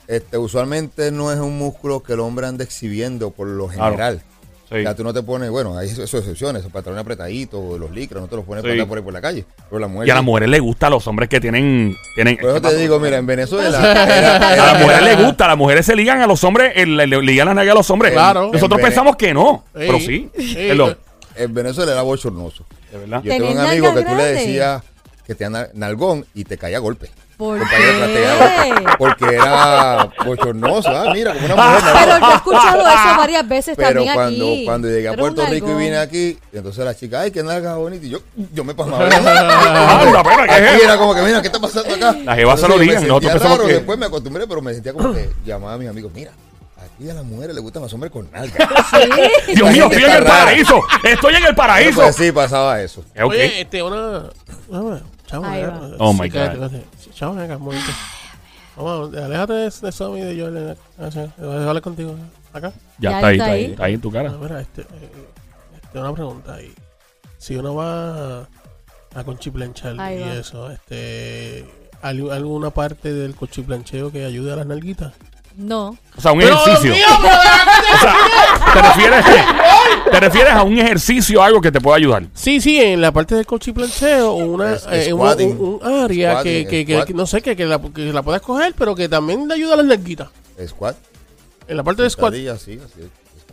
Este, 0.06 0.36
usualmente 0.36 1.10
no 1.10 1.32
es 1.32 1.38
un 1.38 1.56
músculo 1.58 2.02
que 2.02 2.12
el 2.12 2.20
hombre 2.20 2.46
anda 2.46 2.62
exhibiendo 2.64 3.30
por 3.30 3.46
lo 3.46 3.68
Claro. 3.68 3.92
general. 3.92 4.22
Sí. 4.68 4.76
O 4.78 4.82
sea, 4.82 4.96
tú 4.96 5.04
no 5.04 5.12
te 5.14 5.22
pones, 5.22 5.50
bueno, 5.50 5.76
hay 5.78 5.88
esas 5.88 6.12
excepciones, 6.12 6.60
esos 6.60 6.72
pantalones 6.72 7.02
apretaditos, 7.02 7.78
los 7.78 7.90
licras, 7.90 8.20
no 8.22 8.28
te 8.28 8.34
los 8.36 8.44
pones 8.46 8.62
Sí. 8.62 8.64
para 8.64 8.72
andar 8.72 8.88
por 8.88 8.98
ahí 8.98 9.04
por 9.04 9.12
la 9.12 9.20
calle. 9.20 9.44
Pero 9.68 9.78
la 9.78 9.86
mujer. 9.88 10.08
Y 10.08 10.10
a 10.10 10.14
las 10.14 10.24
mujeres 10.24 10.48
les 10.48 10.60
gusta 10.60 10.86
a 10.86 10.90
los 10.90 11.06
hombres 11.06 11.28
que 11.28 11.38
tienen. 11.40 11.94
tienen 12.14 12.36
Por 12.38 12.50
eso 12.50 12.60
te 12.62 12.76
digo, 12.78 12.98
mira, 12.98 13.18
en 13.18 13.26
Venezuela. 13.26 13.78
a 13.82 14.52
era- 14.54 14.72
las 14.72 14.80
mujeres 14.80 15.02
les 15.02 15.24
gusta, 15.24 15.44
a 15.44 15.48
las 15.48 15.58
mujeres 15.58 15.86
se 15.86 15.94
ligan 15.94 16.20
a 16.22 16.26
los 16.26 16.42
hombres, 16.44 16.72
el- 16.76 16.96
le, 16.96 17.06
le 17.06 17.22
ligan 17.22 17.46
las 17.46 17.54
nalgas 17.56 17.72
a 17.72 17.76
los 17.78 17.90
hombres. 17.90 18.12
Claro. 18.12 18.50
Nosotros 18.52 18.80
En 18.80 18.84
pensamos 18.86 19.16
que 19.16 19.32
no, 19.34 19.64
Sí. 19.66 19.70
pero 19.74 20.00
sí. 20.00 20.30
Lo- 20.74 20.96
En 21.36 21.52
Venezuela 21.54 21.92
era 21.92 22.02
bochornoso. 22.02 22.64
De 22.94 23.00
verdad. 23.00 23.22
Yo 23.22 23.30
tengo 23.32 23.48
un 23.48 23.54
¿Tenés 23.54 23.70
amigo 23.70 23.94
que 23.94 24.02
tú 24.04 24.14
le 24.14 24.24
decías 24.24 24.82
que 25.26 25.34
te 25.34 25.44
anda 25.44 25.68
nalgón 25.74 26.26
y 26.34 26.44
te 26.44 26.56
caía 26.58 26.76
a 26.76 26.80
golpe. 26.80 27.10
Porque 27.36 29.26
era 29.26 30.08
bochornoso. 30.24 30.88
Ah, 30.90 31.10
mira, 31.12 31.32
como 31.34 31.46
una 31.46 31.56
mujer. 31.56 31.92
Pero 32.00 32.18
yo 32.20 32.30
he 32.30 32.34
escuchado 32.36 32.80
eso 32.80 33.16
varias 33.18 33.48
veces 33.48 33.76
Pero 33.76 33.88
también 33.88 34.14
cuando, 34.14 34.44
aquí. 34.44 34.64
cuando 34.64 34.88
llegué 34.88 35.08
a 35.08 35.16
Puerto 35.16 35.44
Rico 35.46 35.70
y 35.72 35.74
vine 35.74 35.96
aquí, 35.96 36.38
y 36.52 36.56
entonces 36.56 36.84
la 36.84 36.94
chica, 36.94 37.22
ay, 37.22 37.32
qué 37.32 37.42
nalga 37.42 37.74
bonita. 37.74 38.06
Y 38.06 38.10
yo, 38.10 38.20
yo 38.52 38.62
me 38.62 38.74
pasaba. 38.74 39.04
Anda, 39.06 40.22
pero, 40.22 40.44
¿qué 40.46 40.64
es 40.64 40.74
Aquí 40.74 40.82
era 40.84 40.96
como 40.96 41.14
que, 41.14 41.22
mira, 41.22 41.40
¿qué 41.40 41.48
está 41.48 41.58
pasando 41.58 41.92
acá? 41.94 42.12
Las 42.24 42.36
jevas 42.36 42.60
se 42.60 42.68
lo 42.68 42.76
raro, 42.78 43.66
que- 43.66 43.72
Después 43.74 43.98
me 43.98 44.06
acostumbré, 44.06 44.46
pero 44.46 44.62
me 44.62 44.72
sentía 44.72 44.92
como 44.92 45.12
que 45.12 45.30
llamaba 45.44 45.74
a 45.74 45.78
mis 45.78 45.88
amigos, 45.88 46.12
mira, 46.14 46.30
aquí 46.94 47.10
a 47.10 47.14
las 47.14 47.24
mujeres 47.24 47.54
les 47.54 47.62
gustan 47.62 47.82
los 47.82 47.92
hombres 47.92 48.12
con 48.12 48.30
nalgas. 48.30 48.68
Sí. 49.46 49.54
Dios 49.54 49.72
mío, 49.72 49.84
estoy 49.84 50.04
en 50.04 50.10
el 50.10 50.24
rara. 50.24 50.44
paraíso. 50.44 50.80
Estoy 51.02 51.34
en 51.34 51.44
el 51.46 51.54
paraíso. 51.54 52.00
Pues 52.02 52.16
sí, 52.16 52.32
pasaba 52.32 52.80
eso. 52.80 53.04
Eh, 53.14 53.22
ok. 53.22 53.30
Oye, 53.30 53.60
este, 53.60 53.82
una. 53.82 54.24
Oh, 55.98 56.12
my 56.12 56.28
God. 56.28 56.70
ven 56.70 57.40
acá, 57.40 57.56
un 57.56 57.62
momento. 57.62 57.90
Vamos, 58.76 59.14
aléjate 59.16 59.52
de, 59.52 59.64
de 59.70 59.92
Somi 59.92 60.20
y 60.20 60.22
de 60.22 60.40
Joel. 60.40 60.76
Voy 61.38 61.56
a 61.56 61.68
hablar 61.68 61.82
contigo. 61.82 62.16
Acá. 62.52 62.72
Ya, 62.98 63.10
Ya 63.10 63.16
está 63.16 63.26
ahí, 63.28 63.36
está 63.36 63.50
ahí, 63.50 63.64
está 63.64 63.84
ahí 63.84 63.94
en 63.94 64.00
tu 64.00 64.10
cara. 64.10 64.30
Ah, 64.32 64.38
mira, 64.40 64.60
este, 64.60 64.82
eh, 64.82 64.86
este, 65.82 65.98
una 65.98 66.12
pregunta 66.12 66.54
ahí. 66.54 66.72
Si 67.38 67.56
uno 67.56 67.74
va 67.74 68.40
a 69.14 69.24
conchiplanchar 69.24 70.00
Ahí 70.00 70.18
y 70.18 70.20
va. 70.22 70.34
eso, 70.34 70.70
este, 70.70 71.66
¿hay 72.02 72.28
alguna 72.30 72.70
parte 72.70 73.12
del 73.12 73.34
conchiplancheo 73.34 74.10
que 74.10 74.24
ayude 74.24 74.52
a 74.52 74.56
las 74.56 74.66
nalguitas? 74.66 75.12
No. 75.56 75.96
O 76.16 76.20
sea, 76.20 76.32
un 76.32 76.40
Pero, 76.40 76.54
ejercicio. 76.54 76.92
Dios 76.94 77.10
O 77.12 77.98
sea, 78.00 78.14
¿te 78.72 78.82
refieres, 78.82 79.24
¿te 80.10 80.20
refieres 80.20 80.52
a 80.52 80.62
un 80.62 80.78
ejercicio, 80.78 81.42
algo 81.42 81.60
que 81.60 81.70
te 81.70 81.80
pueda 81.80 81.96
ayudar? 81.96 82.24
Sí, 82.34 82.60
sí, 82.60 82.80
en 82.80 83.00
la 83.00 83.12
parte 83.12 83.34
del 83.36 83.46
cochiplancheo, 83.46 84.32
una, 84.34 84.74
Es- 84.74 84.86
eh, 84.90 85.12
un, 85.12 85.20
squatting. 85.20 85.60
un- 85.60 85.80
un 85.82 86.02
área 86.04 86.32
Squatting, 86.32 86.66
que, 86.68 86.84
que, 86.86 87.04
que- 87.06 87.14
no 87.14 87.26
sé, 87.26 87.40
que, 87.42 87.54
que 87.56 87.64
la, 87.66 87.78
que 87.80 88.00
la 88.12 88.22
puedas 88.22 88.42
coger, 88.42 88.74
pero 88.76 88.94
que 88.94 89.08
también 89.08 89.46
le 89.46 89.54
ayuda 89.54 89.74
a 89.74 89.76
las 89.78 89.86
nalguitas. 89.86 90.28
Squat. 90.66 90.96
En 91.68 91.76
la 91.76 91.82
parte 91.82 92.02
de 92.02 92.10
squat. 92.10 92.34
sí, 92.34 92.48
así 92.48 92.72
es. 92.72 92.80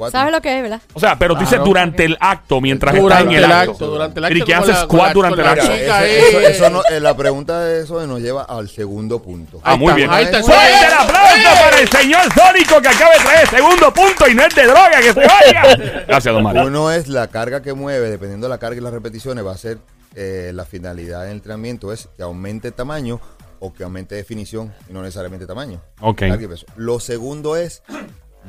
Squat. 0.09 0.11
¿Sabes 0.11 0.31
lo 0.33 0.41
que 0.41 0.57
es, 0.57 0.61
verdad? 0.63 0.81
O 0.93 0.99
sea, 0.99 1.17
pero 1.19 1.33
tú 1.35 1.39
dices 1.41 1.55
Claro. 1.55 1.65
durante 1.65 2.05
el 2.05 2.17
acto, 2.19 2.59
mientras 2.61 2.95
estás 2.95 3.21
en 3.21 3.31
el, 3.31 3.51
acto. 3.51 3.87
durante 3.87 4.19
el 4.19 4.25
acto. 4.25 4.37
¿Y 4.37 4.41
qué 4.43 4.53
como 4.53 4.63
haces 4.63 4.75
la- 4.75 4.81
squat 4.83 5.13
con 5.13 5.21
la- 5.23 5.29
durante 5.29 5.41
el 5.41 5.45
la 5.45 5.51
acto? 5.51 5.63
Mira, 5.73 6.05
ese- 6.05 6.37
eh. 6.37 6.51
eso 6.51 6.69
no- 6.69 6.83
eh, 6.89 6.99
la 6.99 7.15
pregunta 7.15 7.59
de 7.61 7.83
eso 7.83 8.05
nos 8.07 8.19
lleva 8.19 8.43
al 8.43 8.69
segundo 8.69 9.21
punto. 9.21 9.59
Ah, 9.63 9.75
muy 9.75 9.87
está, 9.87 9.95
bien. 9.95 10.09
ahí 10.11 10.23
está 10.25 10.37
el 10.39 10.43
Fuerte 10.43 10.63
el 10.65 10.79
segundo. 10.89 11.03
aplauso 11.03 11.49
para 11.61 11.79
el 11.79 11.89
señor 11.89 12.21
Sónico 12.33 12.81
que 12.81 12.87
acaba 12.87 13.13
de 13.13 13.19
traer 13.19 13.47
segundo 13.49 13.93
punto 13.93 14.27
y 14.29 14.35
no 14.35 14.43
es 14.45 14.55
de 14.55 14.63
droga, 14.63 14.91
que 15.01 15.13
se 15.13 15.19
vaya. 15.19 16.03
Gracias, 16.07 16.33
don 16.33 16.43
Mario. 16.43 16.65
Uno 16.65 16.91
es 16.91 17.07
la 17.07 17.27
carga 17.27 17.61
que 17.61 17.73
mueve, 17.73 18.09
dependiendo 18.09 18.47
de 18.47 18.49
la 18.49 18.57
carga 18.57 18.77
y 18.77 18.81
las 18.83 18.93
repeticiones, 18.93 19.45
va 19.45 19.51
a 19.53 19.57
ser 19.57 19.77
eh, 20.15 20.51
la 20.53 20.65
finalidad 20.65 21.21
del 21.23 21.31
entrenamiento 21.31 21.93
es 21.93 22.09
que 22.17 22.23
aumente 22.23 22.71
tamaño 22.71 23.21
o 23.61 23.73
que 23.73 23.83
aumente 23.83 24.15
definición 24.15 24.73
y 24.89 24.93
no 24.93 25.01
necesariamente 25.03 25.45
tamaño. 25.45 25.79
Ok. 26.01 26.19
Carga 26.19 26.43
y 26.43 26.47
peso. 26.47 26.65
Lo 26.75 26.99
segundo 26.99 27.55
es, 27.55 27.81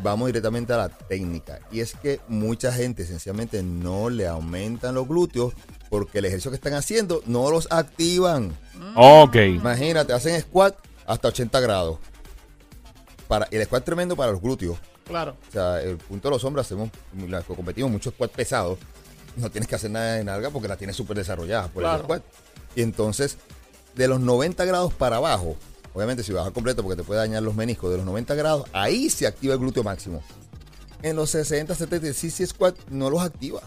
vamos 0.02 0.26
directamente 0.28 0.72
a 0.72 0.76
la 0.78 0.88
técnica. 0.88 1.60
Y 1.70 1.80
es 1.80 1.94
que 1.94 2.20
mucha 2.28 2.72
gente 2.72 3.04
sencillamente 3.04 3.62
no 3.62 4.08
le 4.10 4.26
aumentan 4.26 4.94
los 4.94 5.06
glúteos 5.08 5.52
porque 5.90 6.18
el 6.18 6.24
ejercicio 6.24 6.50
que 6.50 6.56
están 6.56 6.74
haciendo 6.74 7.22
no 7.26 7.50
los 7.50 7.68
activan. 7.70 8.56
Ok. 8.96 9.36
Imagínate, 9.36 10.12
hacen 10.12 10.40
squat 10.40 10.74
hasta 11.06 11.28
80 11.28 11.60
grados. 11.60 11.98
Para, 13.28 13.46
el 13.50 13.64
squat 13.64 13.80
es 13.80 13.84
tremendo 13.84 14.16
para 14.16 14.32
los 14.32 14.40
glúteos. 14.40 14.78
Claro. 15.06 15.36
O 15.48 15.52
sea, 15.52 15.82
el 15.82 15.96
punto 15.98 16.28
de 16.28 16.34
los 16.34 16.44
hombres 16.44 16.66
hacemos, 16.66 16.90
competimos 17.46 17.90
muchos 17.90 18.14
squats 18.14 18.34
pesados. 18.34 18.78
No 19.36 19.50
tienes 19.50 19.68
que 19.68 19.74
hacer 19.74 19.90
nada 19.90 20.14
de 20.14 20.24
nalga 20.24 20.50
porque 20.50 20.68
la 20.68 20.76
tienes 20.76 20.96
súper 20.96 21.16
desarrollada 21.16 21.68
por 21.68 21.82
Claro. 21.82 21.98
el 21.98 22.04
squat. 22.04 22.22
Y 22.76 22.82
entonces, 22.82 23.36
de 23.94 24.08
los 24.08 24.20
90 24.20 24.64
grados 24.64 24.92
para 24.94 25.16
abajo, 25.16 25.56
obviamente 25.94 26.22
si 26.22 26.32
bajas 26.32 26.52
completo 26.52 26.82
porque 26.82 26.96
te 26.96 27.02
puede 27.04 27.20
dañar 27.20 27.42
los 27.42 27.54
meniscos, 27.54 27.90
de 27.90 27.96
los 27.98 28.06
90 28.06 28.34
grados, 28.34 28.64
ahí 28.72 29.10
se 29.10 29.26
activa 29.26 29.54
el 29.54 29.60
glúteo 29.60 29.82
máximo. 29.82 30.22
En 31.02 31.16
los 31.16 31.30
60, 31.30 31.74
70, 31.74 32.12
sí, 32.12 32.30
sí, 32.30 32.46
squat 32.46 32.76
no 32.90 33.10
los 33.10 33.22
activa. 33.22 33.60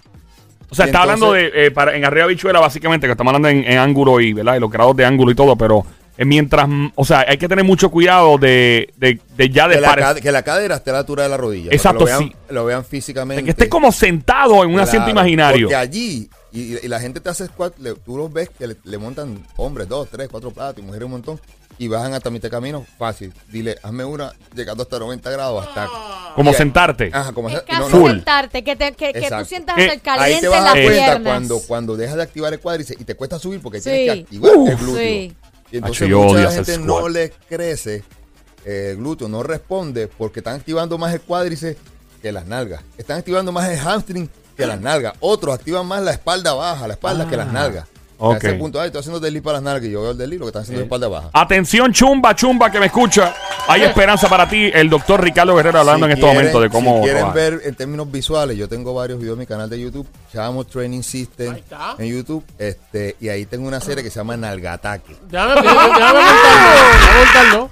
O 0.69 0.75
sea, 0.75 0.85
Y 0.85 0.89
está 0.89 1.01
hablando 1.03 1.33
de, 1.33 1.45
entonces- 1.45 1.67
eh, 1.67 1.71
para, 1.71 1.95
en 1.95 2.05
arriba 2.05 2.25
bichuela, 2.27 2.59
básicamente, 2.59 3.07
que 3.07 3.11
estamos 3.11 3.31
hablando 3.33 3.49
en, 3.49 3.63
en 3.69 3.77
ángulo 3.77 4.19
y, 4.19 4.33
¿verdad? 4.33 4.55
Y 4.55 4.59
los 4.59 4.71
grados 4.71 4.95
de 4.95 5.05
ángulo 5.05 5.31
y 5.31 5.35
todo, 5.35 5.55
pero 5.55 5.85
eh, 6.17 6.25
mientras, 6.25 6.67
mm, 6.67 6.87
o 6.95 7.05
sea, 7.05 7.25
hay 7.27 7.37
que 7.37 7.47
tener 7.47 7.63
mucho 7.65 7.91
cuidado 7.91 8.37
de, 8.37 8.91
de, 8.97 9.19
de 9.35 9.49
ya 9.49 9.67
de, 9.67 9.75
Que 9.75 9.81
la, 9.81 10.15
que 10.15 10.31
la 10.31 10.43
cadera 10.43 10.75
esté 10.77 10.89
a 10.89 10.93
la 10.93 10.99
altura 10.99 11.23
de 11.23 11.29
la 11.29 11.37
rodilla. 11.37 11.71
Exacto, 11.71 11.99
lo 11.99 12.05
vean, 12.05 12.19
sí. 12.19 12.35
Lo 12.49 12.65
vean 12.65 12.85
físicamente. 12.85 13.41
de 13.41 13.45
que 13.45 13.51
esté 13.51 13.69
como 13.69 13.91
sentado 13.91 14.63
en 14.63 14.73
un 14.73 14.79
asiento 14.79 15.05
Claro, 15.05 15.19
imaginario. 15.19 15.67
Porque 15.67 15.75
allí, 15.75 16.29
y, 16.55 16.77
y 16.85 16.87
la 16.87 16.99
gente 16.99 17.19
te 17.19 17.29
hace 17.29 17.45
squat, 17.47 17.77
le- 17.79 17.93
tú 17.95 18.17
los 18.17 18.31
ves 18.31 18.49
que 18.49 18.67
le, 18.67 18.77
le 18.83 18.97
montan 18.97 19.45
hombres, 19.57 19.87
dos, 19.87 20.07
tres, 20.09 20.27
cuatro 20.29 20.51
platos 20.51 20.81
y 20.81 20.85
mujeres 20.85 21.05
un 21.05 21.11
montón, 21.11 21.39
y 21.77 21.87
bajan 21.89 22.13
hasta 22.13 22.29
mitad 22.29 22.43
de 22.43 22.51
camino, 22.51 22.85
fácil. 22.97 23.33
Dile, 23.51 23.77
hazme 23.83 24.05
una 24.05 24.31
llegando 24.55 24.83
hasta 24.83 24.97
90 24.97 25.29
grados, 25.29 25.67
hasta... 25.67 25.89
Como 26.33 26.51
y- 26.51 26.53
sentarte. 26.53 27.09
Ajá, 27.13 27.33
como 27.33 27.49
Es 27.49 27.55
hacer- 27.55 27.65
casi 27.67 27.79
no, 27.81 27.89
no, 27.89 27.97
Full. 27.97 28.11
sentarte, 28.11 28.63
que, 28.63 28.75
te, 28.77 28.91
que, 28.93 29.11
que 29.13 29.29
tú 29.29 29.45
sientas 29.45 29.77
Eh, 29.77 29.89
el 29.93 30.01
caliente 30.01 30.35
Ahí 30.35 30.41
te 30.41 30.47
vas 30.47 30.59
en 30.59 30.63
las 30.63 30.73
cuenta 30.73 30.91
piernas. 30.91 31.21
cuando, 31.23 31.59
cuando 31.67 31.97
dejas 31.97 32.15
de 32.15 32.23
activar 32.23 32.53
el 32.53 32.59
cuádriceps 32.59 33.01
y 33.01 33.03
te 33.03 33.15
cuesta 33.15 33.37
subir 33.39 33.61
porque 33.61 33.81
Sí. 33.81 33.89
tienes 33.89 34.13
que 34.15 34.21
activar 34.21 34.51
el 34.69 34.77
glúteo. 34.77 34.97
Sí. 34.97 35.35
Y 35.71 35.77
entonces 35.77 36.07
Acho, 36.07 36.17
mucha 36.19 36.51
gente 36.51 36.77
no 36.77 37.09
le 37.09 37.31
crece 37.49 38.03
el 38.63 38.95
glúteo, 38.97 39.27
no 39.27 39.43
responde 39.43 40.07
porque 40.07 40.39
están 40.39 40.55
activando 40.55 40.97
más 40.97 41.13
el 41.13 41.21
cuádriceps 41.21 41.79
que 42.21 42.31
las 42.31 42.45
nalgas. 42.45 42.81
Están 42.97 43.19
activando 43.19 43.51
más 43.51 43.69
el 43.69 43.77
hamstring 43.79 44.29
que 44.55 44.65
las 44.65 44.79
nalgas. 44.81 45.13
Otros 45.19 45.55
activan 45.55 45.85
más 45.85 46.01
la 46.01 46.11
espalda 46.11 46.53
baja, 46.53 46.87
la 46.87 46.93
espalda 46.93 47.27
que 47.27 47.37
las 47.37 47.51
nalgas. 47.51 47.85
ok. 48.17 48.33
A 48.35 48.37
ese 48.37 48.53
punto, 48.53 48.79
ay, 48.79 48.87
estoy 48.87 48.99
haciendo 49.01 49.19
desliz 49.19 49.41
para 49.41 49.55
las 49.57 49.63
nalgas 49.63 49.83
y 49.89 49.91
yo 49.91 50.01
veo 50.01 50.11
el 50.11 50.17
desliz, 50.17 50.39
lo 50.39 50.45
que 50.45 50.49
están 50.49 50.61
haciendo 50.61 50.81
es 50.81 50.85
espalda 50.85 51.07
baja. 51.09 51.29
Atención, 51.33 51.91
chumba, 51.91 52.33
chumba, 52.35 52.71
que 52.71 52.79
me 52.79 52.85
escucha. 52.85 53.33
Hay 53.67 53.81
esperanza 53.81 54.29
para 54.29 54.47
ti. 54.47 54.69
El 54.73 54.89
doctor 54.91 55.19
Ricardo 55.23 55.55
Guerrero 55.55 55.79
hablando 55.79 56.05
Si 56.05 56.11
en 56.11 56.17
este 56.17 56.21
quieren- 56.21 56.37
momento 56.37 56.61
de 56.61 56.69
cómo. 56.69 56.97
Si 56.97 57.03
quieren 57.09 57.33
ver 57.33 57.61
en 57.65 57.73
términos 57.75 58.11
visuales, 58.11 58.55
yo 58.57 58.69
tengo 58.69 58.93
varios 58.93 59.19
videos 59.19 59.33
en 59.35 59.39
mi 59.39 59.45
canal 59.47 59.67
de 59.69 59.79
YouTube, 59.81 60.07
Chamo 60.31 60.63
Training 60.65 61.01
System 61.01 61.57
en 61.97 62.05
YouTube, 62.05 62.43
este, 62.59 63.15
y 63.19 63.27
ahí 63.29 63.45
tengo 63.47 63.67
una 63.67 63.79
serie 63.81 64.03
que 64.03 64.09
se 64.11 64.19
llama 64.19 64.37
Nalgataque. 64.37 65.15
Déjame, 65.29 65.55
déjame, 65.61 65.93
déjame 65.95 66.19
apuntarlo. 66.19 66.19
Déjame 66.91 67.21
apuntarlo. 67.21 67.69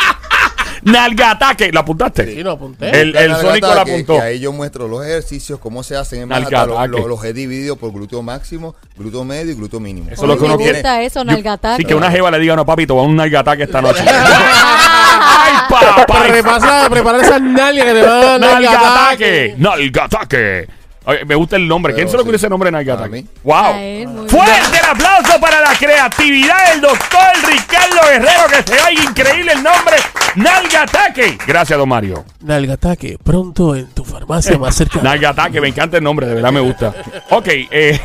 Nalga 0.85 1.31
ataque. 1.31 1.71
¿La 1.71 1.81
apuntaste? 1.81 2.25
Sí, 2.35 2.43
lo 2.43 2.51
apunté. 2.51 2.89
El- 3.01 3.15
el 3.15 3.35
Sónico 3.37 3.67
la 3.73 3.81
apuntó. 3.81 4.15
que 4.15 4.21
ahí 4.21 4.39
yo 4.39 4.51
muestro 4.51 4.87
los 4.87 5.05
ejercicios, 5.05 5.59
cómo 5.59 5.83
se 5.83 5.95
hacen, 5.95 6.21
en 6.23 6.33
hasta 6.33 6.65
los, 6.65 6.89
los- 6.89 7.05
los 7.07 7.23
he 7.23 7.33
dividido 7.33 7.75
por 7.75 7.91
glúteo 7.91 8.21
máximo, 8.21 8.75
glúteo 8.97 9.23
medio 9.23 9.51
y 9.51 9.55
glúteo 9.55 9.79
mínimo. 9.79 10.09
Eso 10.11 10.21
es 10.23 10.27
lo 10.27 10.37
que 10.37 10.43
uno 10.45 10.57
quiere. 10.57 10.73
gusta 10.73 11.01
eso, 11.01 11.19
Yo- 11.21 11.25
nalgataque. 11.25 11.81
Sí, 11.81 11.85
que 11.87 11.95
una 11.95 12.11
jeva 12.11 12.31
le 12.31 12.39
diga, 12.39 12.55
no, 12.55 12.65
papito, 12.65 12.95
va 12.95 13.03
a 13.03 13.05
un 13.05 13.15
nalga 13.15 13.39
ataque 13.41 13.63
esta 13.63 13.81
noche. 13.81 14.03
¡Ay, 14.07 15.53
papá! 15.69 16.05
Para 16.05 16.89
preparar 16.89 17.21
esa 17.23 17.39
nalga 17.39 17.85
que 17.85 17.93
te 17.93 18.01
van 18.01 18.11
a 18.11 18.23
dar 18.25 18.39
¡Nalga 18.39 18.71
nalga 18.71 19.05
ataque! 19.07 19.55
¡Nalga 19.57 20.03
ataque! 20.05 20.67
Oye, 21.05 21.25
me 21.25 21.35
gusta 21.35 21.55
el 21.57 21.67
nombre. 21.67 21.93
¿Quién 21.93 22.07
Pero 22.07 22.11
se 22.11 22.17
le 22.17 22.21
ocurrió 22.21 22.39
sí. 22.39 22.45
ese 22.45 22.49
nombre, 22.49 22.69
A 22.69 23.07
mí. 23.07 23.25
¡Wow! 23.43 23.55
A 23.55 23.81
él, 23.81 24.07
muy 24.07 24.15
bien. 24.25 24.29
Fuerte 24.29 24.79
el 24.79 24.85
aplauso 24.85 25.39
para 25.39 25.59
la 25.61 25.75
creatividad 25.77 26.71
del 26.71 26.81
doctor 26.81 27.19
Ricardo 27.45 28.01
Guerrero, 28.09 28.47
que 28.49 28.71
se 28.71 28.81
oiga 28.81 29.03
increíble 29.03 29.51
el 29.53 29.63
nombre, 29.63 29.95
Nalga 30.35 30.83
Ataque. 30.83 31.37
Gracias, 31.45 31.77
don 31.77 31.89
Mario. 31.89 32.23
Nalga 32.41 32.73
ataque, 32.73 33.17
pronto 33.23 33.75
en 33.75 33.87
tu 33.87 34.03
farmacia 34.03 34.57
más 34.57 34.75
cercana. 34.75 35.03
Nalga 35.03 35.29
Ataque, 35.29 35.61
me 35.61 35.67
encanta 35.67 35.97
el 35.97 36.03
nombre, 36.03 36.27
de 36.27 36.35
verdad 36.35 36.51
me 36.51 36.61
gusta. 36.61 36.93
Ok, 37.29 37.47
eh, 37.47 37.99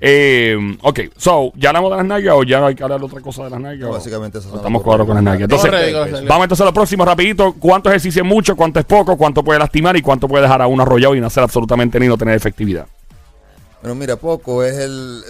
eh, 0.00 0.56
ok, 0.82 1.00
so, 1.16 1.52
¿ya 1.56 1.70
hablamos 1.70 1.90
de 1.90 1.96
las 1.96 2.06
nalgas 2.06 2.34
o 2.36 2.42
ya 2.44 2.64
hay 2.66 2.74
que 2.74 2.82
hablar 2.82 3.00
de 3.00 3.06
otra 3.06 3.20
cosa 3.20 3.44
de 3.44 3.50
las 3.50 3.60
nalgas? 3.60 3.88
No, 3.88 3.94
básicamente 3.94 4.38
Estamos 4.38 4.82
claros 4.82 5.06
con 5.06 5.14
las 5.16 5.22
cosas. 5.22 5.24
nalgas. 5.24 5.42
Entonces, 5.42 5.70
Corre, 5.70 5.92
con 5.92 6.00
las 6.00 6.10
nalgas. 6.10 6.28
vamos 6.28 6.44
entonces 6.44 6.62
a 6.62 6.66
lo 6.66 6.72
próximo 6.74 7.04
rapidito. 7.04 7.52
¿Cuánto 7.58 7.88
ejercicio 7.88 8.22
es 8.22 8.28
mucho? 8.28 8.56
¿Cuánto 8.56 8.80
es 8.80 8.86
poco? 8.86 9.16
¿Cuánto 9.16 9.42
puede 9.42 9.58
lastimar? 9.58 9.96
¿Y 9.96 10.02
cuánto 10.02 10.28
puede 10.28 10.42
dejar 10.42 10.62
a 10.62 10.66
uno 10.66 10.82
arrollado 10.82 11.14
y 11.14 11.20
no 11.20 11.26
hacer 11.26 11.42
absolutamente 11.42 11.98
ni 12.00 12.06
no 12.06 12.16
tener 12.16 12.34
efectividad? 12.34 12.86
Bueno, 13.82 13.94
mira, 13.94 14.16
poco 14.16 14.64
es 14.64 14.76
el, 14.76 15.22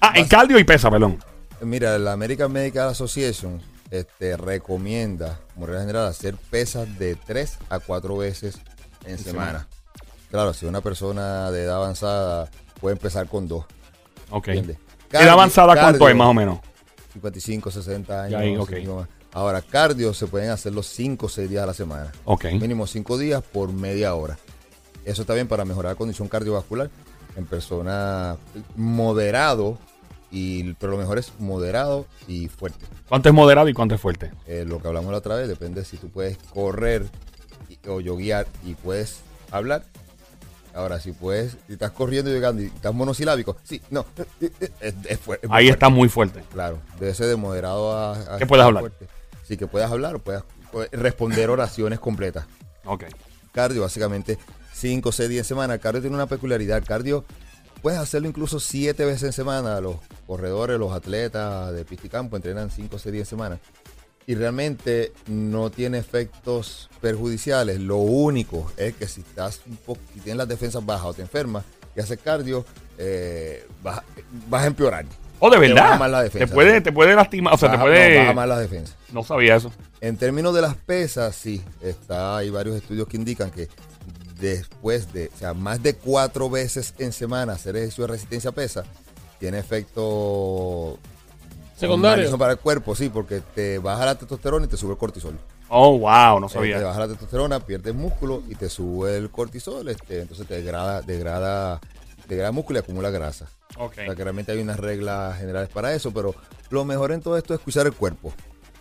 Ah, 0.00 0.12
en 0.14 0.26
cardio 0.26 0.58
y 0.58 0.64
pesa, 0.64 0.90
perdón. 0.90 1.18
Mira, 1.60 1.98
la 1.98 2.12
American 2.12 2.50
Medical 2.50 2.88
Association 2.88 3.60
este, 3.90 4.36
recomienda, 4.36 5.40
como 5.54 5.66
regla 5.66 5.80
general, 5.82 6.06
hacer 6.06 6.36
pesas 6.36 6.98
de 6.98 7.16
3 7.16 7.58
a 7.68 7.80
4 7.80 8.16
veces 8.16 8.58
en 9.04 9.18
semana. 9.18 9.66
Claro, 10.30 10.54
si 10.54 10.64
una 10.64 10.80
persona 10.80 11.50
de 11.50 11.64
edad 11.64 11.76
avanzada 11.76 12.48
puede 12.80 12.94
empezar 12.96 13.28
con 13.28 13.46
2, 13.48 13.64
Ok. 14.30 14.48
¿entiendes? 14.48 14.78
¿Edad 15.12 15.28
avanzada 15.30 15.74
cuánto 15.74 15.98
cardio, 15.98 16.08
es 16.08 16.16
más 16.16 16.28
o 16.28 16.34
menos? 16.34 16.58
55, 17.14 17.70
60 17.70 18.22
años. 18.24 18.40
Ahí, 18.40 18.54
no 18.54 18.62
ok. 18.62 18.70
sé, 18.70 18.82
no 18.84 18.96
más. 18.96 19.08
Ahora, 19.32 19.62
cardio 19.62 20.12
se 20.14 20.26
pueden 20.26 20.50
hacer 20.50 20.72
los 20.72 20.86
5 20.86 21.26
o 21.26 21.28
6 21.28 21.48
días 21.50 21.62
a 21.62 21.66
la 21.66 21.74
semana. 21.74 22.10
Ok. 22.24 22.46
Mínimo 22.52 22.86
5 22.86 23.18
días 23.18 23.42
por 23.42 23.72
media 23.72 24.14
hora. 24.14 24.38
Eso 25.04 25.22
está 25.22 25.34
bien 25.34 25.48
para 25.48 25.64
mejorar 25.64 25.92
la 25.92 25.96
condición 25.96 26.28
cardiovascular 26.28 26.90
en 27.36 27.46
personas 27.46 28.38
moderado, 28.76 29.78
y, 30.32 30.74
pero 30.74 30.92
lo 30.92 30.98
mejor 30.98 31.18
es 31.18 31.32
moderado 31.38 32.06
y 32.28 32.48
fuerte. 32.48 32.84
¿Cuánto 33.08 33.28
es 33.28 33.34
moderado 33.34 33.68
y 33.68 33.74
cuánto 33.74 33.94
es 33.94 34.00
fuerte? 34.00 34.30
Eh, 34.46 34.64
lo 34.66 34.80
que 34.80 34.88
hablamos 34.88 35.10
la 35.12 35.18
otra 35.18 35.34
vez, 35.36 35.48
depende 35.48 35.84
si 35.84 35.96
tú 35.96 36.08
puedes 36.08 36.38
correr 36.52 37.06
y- 37.68 37.78
o 37.88 38.00
yoguear 38.00 38.46
y 38.64 38.74
puedes 38.74 39.20
hablar. 39.50 39.84
Ahora, 40.74 41.00
si 41.00 41.12
puedes, 41.12 41.56
si 41.66 41.72
estás 41.74 41.90
corriendo 41.90 42.30
y 42.30 42.34
llegando 42.34 42.62
y 42.62 42.66
estás 42.66 42.94
monosilábico, 42.94 43.56
sí, 43.64 43.80
no, 43.90 44.06
es, 44.40 44.94
es 45.04 45.18
fu- 45.18 45.32
es 45.34 45.40
Ahí 45.44 45.48
fuerte. 45.48 45.68
está 45.70 45.88
muy 45.88 46.08
fuerte. 46.08 46.42
Claro, 46.52 46.78
debe 46.98 47.12
ser 47.14 47.26
de 47.26 47.36
moderado 47.36 47.92
a... 47.92 48.34
a 48.34 48.38
¿Qué 48.38 48.46
puedes 48.46 48.64
hablar? 48.64 48.82
fuerte. 48.82 49.08
Sí, 49.46 49.56
que 49.56 49.66
puedas 49.66 49.90
hablar, 49.90 50.18
puedas, 50.20 50.44
responder 50.92 51.50
oraciones 51.50 51.98
completas. 51.98 52.46
Ok. 52.84 53.04
Cardio, 53.52 53.82
básicamente 53.82 54.38
5 54.74 55.08
o 55.08 55.12
6 55.12 55.28
días 55.28 55.44
en 55.44 55.48
semana. 55.48 55.74
El 55.74 55.80
cardio 55.80 56.00
tiene 56.00 56.14
una 56.14 56.26
peculiaridad. 56.26 56.84
Cardio 56.86 57.24
puedes 57.82 57.98
hacerlo 57.98 58.28
incluso 58.28 58.60
7 58.60 59.04
veces 59.04 59.24
en 59.24 59.32
semana. 59.32 59.80
Los 59.80 59.96
corredores, 60.28 60.78
los 60.78 60.92
atletas 60.92 61.72
de 61.72 61.84
pista 61.84 62.06
y 62.06 62.10
campo 62.10 62.36
entrenan 62.36 62.70
5 62.70 62.94
o 62.94 62.98
6 63.00 63.12
días 63.12 63.26
en 63.26 63.30
semana. 63.30 63.58
Y 64.26 64.34
realmente 64.34 65.12
no 65.26 65.70
tiene 65.70 65.98
efectos 65.98 66.88
perjudiciales. 67.00 67.80
Lo 67.80 67.96
único 67.96 68.70
es 68.76 68.94
que 68.94 69.08
si 69.08 69.22
estás 69.22 69.60
un 69.66 69.76
poco, 69.76 70.00
si 70.14 70.20
tienes 70.20 70.38
las 70.38 70.48
defensas 70.48 70.84
bajas 70.84 71.06
o 71.06 71.14
te 71.14 71.22
enfermas 71.22 71.64
y 71.96 72.00
haces 72.00 72.18
cardio, 72.22 72.64
eh, 72.98 73.66
vas, 73.82 74.02
vas 74.48 74.62
a 74.64 74.66
empeorar. 74.66 75.04
Oh, 75.42 75.50
de 75.50 75.58
verdad. 75.58 75.98
la 76.08 76.22
defensa, 76.22 76.46
te 76.46 76.52
puede, 76.52 76.80
te 76.82 76.92
puede 76.92 77.14
lastimar. 77.14 77.54
O 77.54 77.56
sea, 77.56 77.70
Baja- 77.70 77.84
te 77.84 77.90
puede. 77.90 78.14
no, 78.14 78.20
baja 78.20 78.32
más 78.34 78.48
la 78.48 78.58
defensa. 78.58 78.94
No 79.12 79.24
sabía 79.24 79.56
eso. 79.56 79.72
En 80.02 80.16
términos 80.16 80.54
de 80.54 80.60
las 80.60 80.74
pesas, 80.76 81.34
sí, 81.34 81.62
está, 81.80 82.36
hay 82.36 82.50
varios 82.50 82.76
estudios 82.76 83.08
que 83.08 83.16
indican 83.16 83.50
que 83.50 83.68
después 84.38 85.12
de, 85.12 85.30
o 85.34 85.38
sea, 85.38 85.54
más 85.54 85.82
de 85.82 85.94
cuatro 85.94 86.48
veces 86.50 86.94
en 86.98 87.12
semana 87.12 87.54
hacer 87.54 87.74
ejercicio 87.76 88.06
de 88.06 88.12
resistencia 88.12 88.50
a 88.50 88.52
pesa, 88.54 88.84
tiene 89.38 89.58
efecto 89.58 90.98
Secundario. 91.80 92.38
para 92.38 92.52
el 92.52 92.58
cuerpo, 92.58 92.94
sí, 92.94 93.08
porque 93.08 93.40
te 93.54 93.78
baja 93.78 94.04
la 94.06 94.14
testosterona 94.16 94.66
y 94.66 94.68
te 94.68 94.76
sube 94.76 94.92
el 94.92 94.98
cortisol. 94.98 95.38
Oh, 95.68 95.98
wow, 95.98 96.40
no 96.40 96.46
Eh, 96.46 96.48
te 96.48 96.54
sabía. 96.54 96.80
baja 96.82 97.00
la 97.00 97.08
testosterona, 97.08 97.60
pierdes 97.60 97.94
músculo 97.94 98.42
y 98.48 98.54
te 98.54 98.68
sube 98.68 99.16
el 99.16 99.30
cortisol, 99.30 99.88
este, 99.88 100.20
entonces 100.22 100.46
te 100.46 100.54
degrada, 100.54 101.00
degrada, 101.02 101.80
degrada 102.28 102.52
músculo 102.52 102.78
y 102.78 102.82
acumula 102.82 103.10
grasa. 103.10 103.46
Ok. 103.78 103.92
O 103.92 103.94
sea 104.06 104.14
que 104.16 104.22
realmente 104.24 104.52
hay 104.52 104.58
unas 104.60 104.78
reglas 104.80 105.38
generales 105.38 105.68
para 105.68 105.94
eso, 105.94 106.12
pero 106.12 106.34
lo 106.70 106.84
mejor 106.84 107.12
en 107.12 107.20
todo 107.22 107.36
esto 107.38 107.54
es 107.54 107.60
escuchar 107.60 107.86
el 107.86 107.92
cuerpo. 107.92 108.32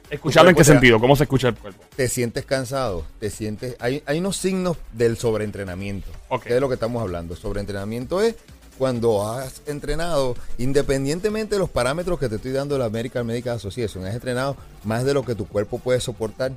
¿Escucharlo 0.09 0.49
en 0.49 0.55
qué 0.55 0.61
te- 0.63 0.71
sentido? 0.71 0.99
¿Cómo 0.99 1.15
se 1.15 1.23
escucha 1.23 1.49
el 1.49 1.55
cuerpo? 1.55 1.83
te 1.95 2.07
sientes 2.07 2.43
cansado, 2.43 3.05
te 3.19 3.29
sientes. 3.29 3.75
Hay, 3.79 4.01
hay 4.07 4.17
unos 4.17 4.37
signos 4.37 4.75
del 4.91 5.17
sobreentrenamiento. 5.17 6.09
Ok. 6.29 6.43
Que 6.43 6.49
es 6.49 6.55
de 6.55 6.61
lo 6.61 6.67
que 6.67 6.73
estamos 6.73 7.01
hablando. 7.03 7.35
Sobreentrenamiento 7.35 8.19
es 8.19 8.35
cuando 8.79 9.29
has 9.29 9.61
entrenado, 9.67 10.35
independientemente 10.57 11.55
de 11.55 11.59
los 11.59 11.69
parámetros 11.69 12.17
que 12.17 12.29
te 12.29 12.37
estoy 12.37 12.53
dando 12.53 12.75
de 12.75 12.79
la 12.79 12.85
American 12.85 13.27
Medical 13.27 13.57
Association, 13.57 14.05
has 14.05 14.15
entrenado 14.15 14.55
más 14.85 15.03
de 15.03 15.13
lo 15.13 15.23
que 15.23 15.35
tu 15.35 15.45
cuerpo 15.45 15.79
puede 15.79 15.99
soportar, 15.99 16.53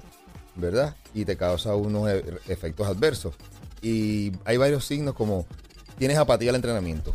¿verdad? 0.54 0.94
Y 1.12 1.24
te 1.24 1.36
causa 1.36 1.74
unos 1.74 2.08
e- 2.08 2.24
efectos 2.48 2.86
adversos. 2.86 3.34
Y 3.82 4.30
hay 4.44 4.56
varios 4.56 4.86
signos 4.86 5.14
como 5.16 5.46
tienes 5.98 6.16
apatía 6.16 6.50
al 6.50 6.56
entrenamiento. 6.56 7.12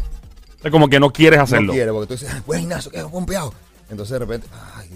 Es 0.61 0.71
como 0.71 0.89
que 0.89 0.99
no 0.99 1.11
quieres 1.13 1.39
hacerlo. 1.39 1.67
No 1.67 1.73
quieres, 1.73 1.93
porque 1.93 2.07
tú 2.07 2.13
dices, 2.15 2.29
"Ay, 2.33 2.41
buen 2.45 2.59
gimnasio, 2.59 2.91
quedo 2.91 3.09
pompeado. 3.09 3.53
Entonces 3.89 4.11
de 4.11 4.19
repente, 4.19 4.47
ay, 4.75 4.89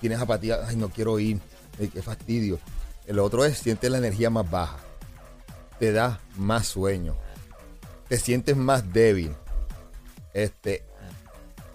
tienes 0.00 0.18
apatía, 0.18 0.58
ay, 0.66 0.74
no 0.74 0.88
quiero 0.88 1.18
ir, 1.20 1.38
ay, 1.80 1.86
qué 1.88 2.02
fastidio. 2.02 2.58
El 3.06 3.20
otro 3.20 3.44
es, 3.44 3.58
sientes 3.58 3.88
la 3.88 3.98
energía 3.98 4.30
más 4.30 4.50
baja, 4.50 4.78
te 5.78 5.92
da 5.92 6.18
más 6.36 6.66
sueño, 6.66 7.14
te 8.08 8.16
sientes 8.18 8.56
más 8.56 8.92
débil. 8.92 9.34
Este, 10.34 10.82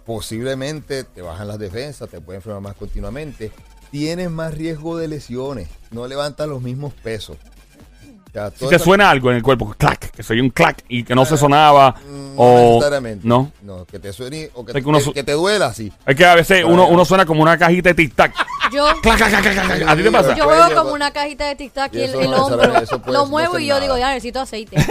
posiblemente 0.06 1.04
te 1.04 1.22
bajan 1.22 1.48
las 1.48 1.60
defensas, 1.60 2.10
te 2.10 2.20
pueden 2.22 2.40
enfermar 2.40 2.62
más 2.62 2.76
continuamente, 2.76 3.52
tienes 3.92 4.30
más 4.30 4.54
riesgo 4.54 4.98
de 4.98 5.08
lesiones, 5.08 5.68
no 5.92 6.08
levantas 6.08 6.48
los 6.48 6.62
mismos 6.62 6.94
pesos. 6.94 7.38
O 7.38 8.32
sea, 8.32 8.52
Si 8.56 8.68
te 8.68 8.78
suena 8.78 9.10
algo 9.10 9.32
en 9.32 9.38
el 9.38 9.44
cuerpo, 9.44 9.74
clac, 9.76 10.12
que 10.12 10.22
soy 10.22 10.40
un 10.40 10.52
clac 10.52 10.84
y 10.88 11.04
que 11.04 11.16
no 11.16 11.26
se 11.26 11.36
sonaba. 11.36 11.96
Mm, 12.08 12.36
No 12.36 12.42
o. 12.42 12.74
necesariamente. 12.76 13.28
No. 13.28 13.52
No, 13.64 13.86
que 13.86 13.98
te 13.98 14.14
suene 14.14 14.52
o 14.54 14.64
que, 14.64 14.72
su- 15.02 15.14
te 15.14 15.32
duela, 15.32 15.74
sí. 15.74 15.92
Es 16.06 16.16
que 16.16 16.26
a 16.26 16.36
veces 16.36 16.64
uno, 16.64 16.88
uno 16.88 17.06
suena 17.06 17.26
como 17.26 17.42
una 17.42 17.58
cajita 17.58 17.92
de 17.92 17.96
tic-tac. 17.96 18.32
Yo, 18.72 18.86
Clac, 19.02 19.18
clac, 19.18 19.30
clac, 19.30 19.42
clac, 19.44 19.66
clac. 19.66 19.90
¿A 19.90 19.96
ti 19.96 20.04
te 20.04 20.12
pasa? 20.12 20.36
yo 20.36 20.46
Cuello, 20.46 20.64
juego 20.64 20.76
como 20.76 20.90
co- 20.90 20.96
una 20.96 21.12
cajita 21.12 21.48
de 21.48 21.58
tic-tac 21.58 21.94
y 21.94 21.98
Y 22.00 22.02
el, 22.02 22.30
no 22.30 22.46
hombro. 22.46 22.72
Lo 23.08 23.26
muevo 23.26 23.58
y 23.60 23.66
yo 23.68 23.76
nada. 23.76 23.82
digo, 23.82 23.98
ya 23.98 24.10
necesito 24.10 24.40
aceite. 24.42 24.78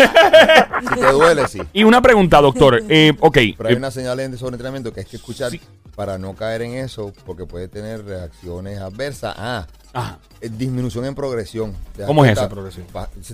Si 0.81 1.01
te 1.01 1.13
duele, 1.13 1.49
sí. 1.49 1.61
Y 1.73 1.85
una 1.85 2.01
pregunta, 2.01 2.41
doctor. 2.41 2.83
Eh, 2.89 3.13
ok. 3.21 3.39
Pero 3.57 3.69
hay 3.69 3.75
eh, 3.75 3.79
una 3.79 3.91
señal 3.91 4.19
en 4.21 4.37
sobreentrenamiento 4.39 4.93
que 4.93 5.01
hay 5.01 5.07
que 5.07 5.17
escuchar 5.17 5.51
Sí. 5.51 5.61
para 5.97 6.17
no 6.19 6.35
caer 6.35 6.63
en 6.63 6.75
eso, 6.75 7.13
porque 7.27 7.45
puede 7.47 7.69
tener 7.69 8.05
reacciones 8.05 8.79
adversas. 8.81 9.35
Ah, 9.37 9.67
ajá. 9.99 10.19
eh, 10.41 10.49
disminución 10.57 11.05
en 11.05 11.15
progresión. 11.15 11.75
¿Cómo 12.07 12.25
es 12.25 12.33
esa 12.33 12.49
progresión? 12.49 12.87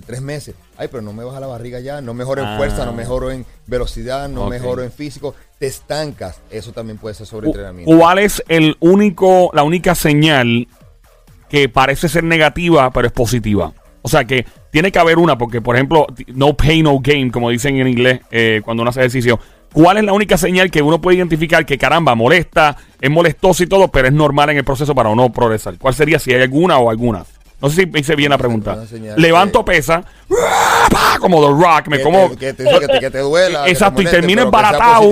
tres 0.05 0.21
meses. 0.21 0.55
Ay, 0.77 0.87
pero 0.89 1.01
no 1.03 1.13
me 1.13 1.23
baja 1.23 1.39
la 1.39 1.47
barriga 1.47 1.79
ya, 1.79 2.01
no 2.01 2.13
mejoro 2.13 2.41
en 2.41 2.47
Ah. 2.47 2.57
fuerza, 2.57 2.85
no 2.85 2.93
mejoro 2.93 3.31
en 3.31 3.45
velocidad, 3.67 4.27
no 4.29 4.45
Ok. 4.45 4.49
mejoro 4.49 4.83
en 4.83 4.91
físico. 4.91 5.35
Te 5.59 5.67
estancas. 5.67 6.39
Eso 6.49 6.71
también 6.71 6.97
puede 6.97 7.15
ser 7.15 7.27
sobreentrenamiento. 7.27 7.95
¿Cuál 7.97 8.19
es 8.19 8.43
el 8.47 8.75
único, 8.79 9.51
la 9.53 9.63
única 9.63 9.95
señal 9.95 10.67
que 11.49 11.69
parece 11.69 12.09
ser 12.09 12.23
negativa, 12.23 12.89
pero 12.91 13.07
es 13.07 13.13
positiva? 13.13 13.71
O 14.01 14.07
sea 14.07 14.25
que 14.25 14.45
tiene 14.71 14.91
que 14.91 14.99
haber 14.99 15.17
una, 15.17 15.37
porque 15.37 15.61
por 15.61 15.75
ejemplo, 15.75 16.05
no 16.27 16.55
pay, 16.55 16.83
no 16.83 16.99
gain, 16.99 17.31
como 17.31 17.49
dicen 17.49 17.77
en 17.77 17.87
inglés 17.87 18.19
eh, 18.29 18.61
cuando 18.63 18.81
uno 18.81 18.89
hace 18.89 18.99
ejercicio. 18.99 19.39
¿Cuál 19.75 19.97
es 19.97 20.03
la 20.05 20.13
única 20.13 20.37
señal 20.37 20.71
que 20.71 20.81
uno 20.81 21.01
puede 21.01 21.17
identificar 21.17 21.65
que 21.65 21.77
caramba, 21.77 22.15
molesta, 22.15 22.77
es 23.01 23.11
molestoso 23.11 23.61
y 23.61 23.67
todo, 23.67 23.89
pero 23.89 24.07
es 24.07 24.13
normal 24.13 24.49
en 24.51 24.57
el 24.57 24.63
proceso 24.63 24.95
para 24.95 25.09
uno 25.09 25.29
progresar? 25.33 25.77
¿Cuál 25.77 25.93
sería 25.93 26.17
si 26.17 26.33
hay 26.33 26.41
alguna 26.41 26.77
o 26.77 26.89
alguna? 26.89 27.25
No 27.61 27.69
sé 27.69 27.83
si 27.83 27.99
hice 27.99 28.15
bien 28.15 28.29
la 28.29 28.37
pregunta. 28.37 28.77
Levanto 29.17 29.65
que- 29.65 29.73
pesa, 29.73 30.03
como 31.19 31.41
The 31.41 31.61
Rock, 31.61 31.87
me 31.89 31.97
que, 31.97 32.03
como... 32.03 32.29
te, 32.29 32.37
que, 32.37 32.53
te, 32.53 33.11
que 33.11 33.17
duela. 33.19 33.67
Exacto, 33.67 34.01
y 34.01 34.05
termina 34.05 34.43
embaratado, 34.43 35.09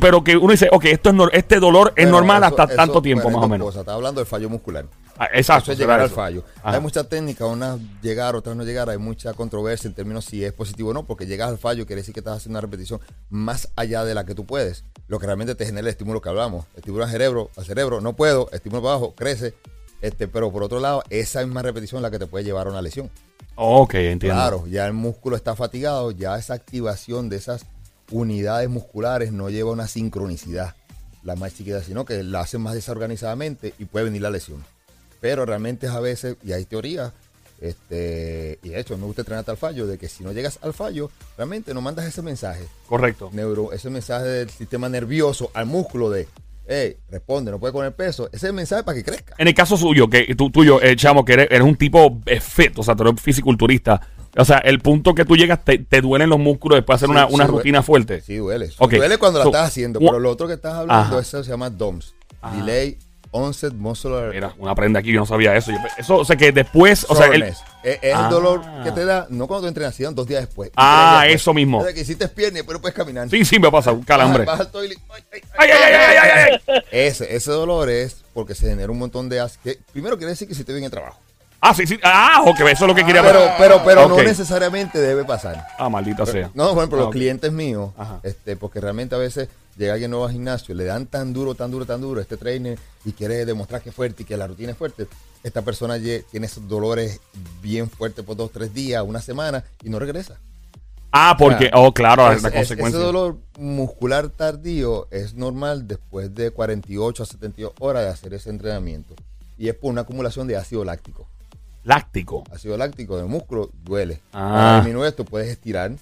pero 0.00 0.24
que 0.24 0.36
uno 0.36 0.50
dice, 0.52 0.68
ok, 0.72 0.84
esto 0.86 1.10
es 1.10 1.14
nor- 1.16 1.30
este 1.32 1.60
dolor 1.60 1.92
es 1.94 2.08
normal 2.08 2.38
eso- 2.42 2.46
hasta 2.46 2.64
eso- 2.64 2.74
tanto 2.76 3.02
tiempo, 3.02 3.24
bueno, 3.24 3.38
más 3.38 3.46
o 3.46 3.48
menos. 3.48 3.66
cosas. 3.66 3.80
Está 3.80 3.92
hablando 3.94 4.20
del 4.20 4.26
fallo 4.26 4.48
muscular. 4.48 4.86
Ah, 5.18 5.28
exacto. 5.32 5.64
Eso 5.64 5.72
es 5.72 5.78
llegar 5.78 6.00
al 6.00 6.10
fallo. 6.10 6.44
Ajá. 6.62 6.76
Hay 6.76 6.80
muchas 6.80 7.08
técnicas, 7.08 7.48
unas 7.48 7.78
llegar, 8.02 8.36
otras 8.36 8.56
no 8.56 8.64
llegar. 8.64 8.88
Hay 8.90 8.98
mucha 8.98 9.34
controversia 9.34 9.88
en 9.88 9.94
términos 9.94 10.24
si 10.24 10.44
es 10.44 10.52
positivo 10.52 10.90
o 10.90 10.94
no, 10.94 11.04
porque 11.04 11.26
llegas 11.26 11.48
al 11.48 11.58
fallo 11.58 11.86
quiere 11.86 12.02
decir 12.02 12.14
que 12.14 12.20
estás 12.20 12.38
haciendo 12.38 12.58
una 12.58 12.62
repetición 12.62 13.00
más 13.28 13.68
allá 13.76 14.04
de 14.04 14.14
la 14.14 14.24
que 14.24 14.34
tú 14.34 14.46
puedes. 14.46 14.84
Lo 15.08 15.18
que 15.18 15.26
realmente 15.26 15.54
te 15.54 15.66
genera 15.66 15.80
el 15.80 15.88
estímulo 15.88 16.20
que 16.20 16.28
hablamos. 16.28 16.66
Estímulo 16.76 17.04
al 17.04 17.10
cerebro, 17.10 17.50
al 17.56 17.64
cerebro, 17.64 18.00
no 18.00 18.14
puedo, 18.14 18.48
estímulo 18.52 18.82
para 18.82 18.94
abajo, 18.94 19.14
crece. 19.14 19.54
Este, 20.00 20.28
pero 20.28 20.50
por 20.50 20.62
otro 20.62 20.80
lado, 20.80 21.02
esa 21.10 21.44
misma 21.44 21.62
repetición 21.62 21.98
es 21.98 22.02
la 22.02 22.10
que 22.10 22.18
te 22.18 22.26
puede 22.26 22.44
llevar 22.44 22.66
a 22.66 22.70
una 22.70 22.80
lesión. 22.80 23.10
Ok, 23.56 23.94
entiendo. 23.94 24.36
Claro, 24.36 24.66
ya 24.66 24.86
el 24.86 24.94
músculo 24.94 25.36
está 25.36 25.54
fatigado, 25.54 26.10
ya 26.12 26.38
esa 26.38 26.54
activación 26.54 27.28
de 27.28 27.36
esas 27.36 27.66
unidades 28.10 28.68
musculares 28.68 29.32
no 29.32 29.50
lleva 29.50 29.70
una 29.70 29.86
sincronicidad, 29.86 30.74
la 31.22 31.36
más 31.36 31.54
chiquita, 31.54 31.82
sino 31.82 32.04
que 32.04 32.22
la 32.22 32.40
hacen 32.40 32.60
más 32.60 32.74
desorganizadamente 32.74 33.74
y 33.78 33.84
puede 33.84 34.06
venir 34.06 34.22
la 34.22 34.30
lesión. 34.30 34.64
Pero 35.20 35.44
realmente 35.46 35.86
es 35.86 35.92
a 35.92 36.00
veces, 36.00 36.36
y 36.42 36.52
hay 36.52 36.64
teorías, 36.64 37.12
este, 37.60 38.58
y 38.62 38.70
de 38.70 38.80
hecho 38.80 38.96
me 38.96 39.04
gusta 39.04 39.20
entrenar 39.22 39.40
hasta 39.40 39.52
el 39.52 39.58
fallo, 39.58 39.86
de 39.86 39.98
que 39.98 40.08
si 40.08 40.24
no 40.24 40.32
llegas 40.32 40.58
al 40.62 40.72
fallo, 40.72 41.10
realmente 41.36 41.74
no 41.74 41.80
mandas 41.82 42.06
ese 42.06 42.22
mensaje, 42.22 42.64
Correcto. 42.88 43.30
neuro, 43.32 43.72
ese 43.72 43.90
mensaje 43.90 44.24
del 44.26 44.50
sistema 44.50 44.88
nervioso 44.88 45.50
al 45.52 45.66
músculo 45.66 46.08
de, 46.10 46.26
hey, 46.66 46.96
responde, 47.10 47.50
no 47.50 47.58
puede 47.58 47.72
con 47.74 47.84
el 47.84 47.92
peso, 47.92 48.28
ese 48.28 48.36
es 48.36 48.44
el 48.44 48.52
mensaje 48.54 48.82
para 48.82 48.96
que 48.96 49.04
crezca. 49.04 49.34
En 49.36 49.46
el 49.46 49.54
caso 49.54 49.76
suyo, 49.76 50.08
que 50.08 50.34
tú, 50.34 50.50
tuyo, 50.50 50.80
eh, 50.80 50.96
chamo, 50.96 51.24
que 51.24 51.34
eres, 51.34 51.48
eres 51.50 51.66
un 51.66 51.76
tipo 51.76 52.18
eh, 52.26 52.40
fit, 52.40 52.78
o 52.78 52.82
sea, 52.82 52.96
tú 52.96 53.02
eres 53.06 53.20
fisiculturista. 53.20 54.00
O 54.38 54.44
sea, 54.44 54.58
el 54.58 54.78
punto 54.80 55.12
que 55.14 55.24
tú 55.24 55.36
llegas, 55.36 55.64
te, 55.64 55.78
te 55.78 56.00
duelen 56.00 56.30
los 56.30 56.38
músculos 56.38 56.78
después 56.78 57.00
de 57.00 57.04
hacer 57.04 57.08
Sí, 57.08 57.10
una, 57.20 57.26
sí 57.28 57.34
una 57.34 57.44
duele. 57.46 57.58
rutina 57.58 57.82
fuerte. 57.82 58.20
Sí, 58.20 58.36
duele. 58.36 58.70
Ok. 58.78 58.92
Duele 58.92 59.18
cuando 59.18 59.40
la 59.40 59.44
So, 59.44 59.50
estás 59.50 59.68
haciendo, 59.68 59.98
pero 59.98 60.20
lo 60.20 60.30
otro 60.30 60.46
que 60.46 60.54
estás 60.54 60.74
hablando, 60.74 61.18
eso 61.18 61.42
se 61.42 61.50
llama 61.50 61.68
DOMS. 61.68 62.14
Ajá. 62.40 62.56
Delay 62.56 62.96
Onset 63.32 63.72
Muscular 63.74 64.30
Mira, 64.30 64.52
una 64.58 64.74
prenda 64.74 64.98
aquí, 65.00 65.12
yo 65.12 65.20
no 65.20 65.26
sabía 65.26 65.54
eso. 65.56 65.70
Yo- 65.70 65.78
eso, 65.96 66.16
o 66.16 66.24
sea, 66.24 66.36
que 66.36 66.50
después, 66.50 67.06
o 67.08 67.14
sea, 67.14 67.26
el, 67.26 67.32
Soreness. 67.34 67.58
es, 67.84 67.98
es 68.02 68.14
Ah. 68.14 68.24
el 68.24 68.30
dolor 68.30 68.62
que 68.82 68.90
te 68.90 69.04
da, 69.04 69.26
no 69.30 69.46
cuando 69.46 69.62
tú 69.62 69.68
entrenas, 69.68 69.94
sino 69.94 70.10
dos 70.12 70.26
días 70.26 70.40
después. 70.46 70.70
Ah, 70.76 71.22
días 71.24 71.36
eso 71.36 71.54
mismo. 71.54 71.78
O 71.78 71.84
sea, 71.84 71.92
que 71.92 72.00
hiciste 72.00 72.26
pierna, 72.28 72.60
pero 72.66 72.80
puedes 72.80 72.96
caminar. 72.96 73.28
sí, 73.30 73.44
sí, 73.44 73.58
me 73.60 73.70
pasa 73.70 73.92
un 73.92 74.02
calambre. 74.02 74.44
Vas 74.44 74.60
al 74.60 74.70
toilet, 74.70 74.98
ay, 75.10 75.22
ay, 75.32 75.40
¡Ay, 75.58 75.70
ay. 75.70 76.16
ay, 76.16 76.60
ay! 76.66 76.82
Ese, 76.90 77.34
ese 77.36 77.50
dolor 77.52 77.88
es 77.88 78.24
porque 78.34 78.54
se 78.54 78.68
genera 78.68 78.90
un 78.90 78.98
montón 78.98 79.28
de 79.28 79.38
as- 79.40 79.58
que 79.58 79.78
Primero 79.92 80.16
quiere 80.16 80.30
decir 80.32 80.48
que 80.48 80.54
hiciste 80.54 80.72
bien 80.72 80.84
el 80.84 80.90
trabajo. 80.90 81.18
Ah, 81.62 81.74
sí, 81.74 81.86
sí. 81.86 82.00
Ah, 82.02 82.42
ok, 82.46 82.58
eso 82.60 82.70
es 82.70 82.80
lo 82.88 82.94
que 82.94 83.04
quería 83.04 83.22
Pero, 83.22 83.38
ver. 83.40 83.52
pero, 83.58 83.82
pero 83.84 84.08
no 84.08 84.16
necesariamente 84.22 84.98
debe 84.98 85.24
pasar. 85.24 85.62
Ah, 85.78 85.90
maldita 85.90 86.24
sea. 86.24 86.50
No, 86.54 86.70
por 86.70 86.78
ejemplo, 86.78 86.98
Ah, 86.98 87.02
los 87.02 87.10
clientes 87.10 87.52
míos, 87.52 87.90
Ajá. 87.98 88.18
este, 88.22 88.56
porque 88.56 88.80
realmente 88.80 89.14
a 89.14 89.18
veces 89.18 89.50
llega 89.84 89.94
alguien 89.94 90.10
nuevo 90.10 90.26
al 90.26 90.32
gimnasio, 90.32 90.74
le 90.74 90.84
dan 90.84 91.06
tan 91.06 91.32
duro, 91.32 91.54
tan 91.54 91.70
duro, 91.70 91.86
tan 91.86 92.00
duro 92.00 92.20
este 92.20 92.36
trainer 92.36 92.78
y 93.04 93.12
quiere 93.12 93.44
demostrar 93.44 93.82
que 93.82 93.88
es 93.90 93.94
fuerte 93.94 94.22
y 94.22 94.26
que 94.26 94.36
la 94.36 94.46
rutina 94.46 94.72
es 94.72 94.78
fuerte, 94.78 95.06
esta 95.42 95.62
persona 95.62 95.98
tiene 95.98 96.46
esos 96.46 96.68
dolores 96.68 97.20
bien 97.62 97.88
fuertes 97.88 98.24
por 98.24 98.36
dos, 98.36 98.50
tres 98.52 98.72
días, 98.74 99.02
una 99.06 99.20
semana 99.20 99.64
y 99.82 99.88
no 99.90 99.98
regresa. 99.98 100.38
Ah, 101.12 101.34
porque, 101.38 101.66
O 101.66 101.68
sea, 101.70 101.78
oh, 101.80 101.92
claro, 101.92 102.30
Es- 102.30 102.42
la 102.42 102.50
consecuencia. 102.52 102.98
ese 102.98 103.06
dolor 103.06 103.38
muscular 103.58 104.28
tardío 104.28 105.08
es 105.10 105.34
normal 105.34 105.88
después 105.88 106.32
de 106.34 106.50
48 106.52 107.22
a 107.24 107.26
72 107.26 107.72
horas 107.80 108.04
de 108.04 108.10
hacer 108.10 108.34
ese 108.34 108.50
entrenamiento. 108.50 109.14
Y 109.58 109.68
es 109.68 109.74
por 109.74 109.90
una 109.90 110.02
acumulación 110.02 110.46
de 110.46 110.56
ácido 110.56 110.84
láctico. 110.84 111.26
Láctico. 111.82 112.44
Ácido 112.52 112.76
láctico 112.76 113.16
del 113.16 113.26
músculo 113.26 113.70
duele. 113.82 114.20
Ah. 114.32 114.50
Para 114.52 114.76
disminuir 114.76 115.08
esto 115.08 115.24
puedes 115.24 115.48
estirar, 115.48 115.92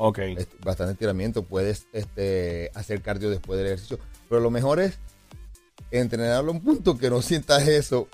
Ok. 0.00 0.20
bastante 0.64 0.92
estiramiento, 0.92 1.42
puedes 1.42 1.88
este, 1.92 2.70
hacer 2.74 3.02
cardio 3.02 3.30
después 3.30 3.58
del 3.58 3.66
ejercicio. 3.66 3.98
Pero 4.28 4.40
lo 4.40 4.50
mejor 4.50 4.80
es 4.80 4.98
entrenarlo 5.90 6.52
a 6.52 6.54
un 6.54 6.62
punto 6.62 6.96
que 6.96 7.10
no 7.10 7.20
sientas 7.20 7.66
eso, 7.66 8.08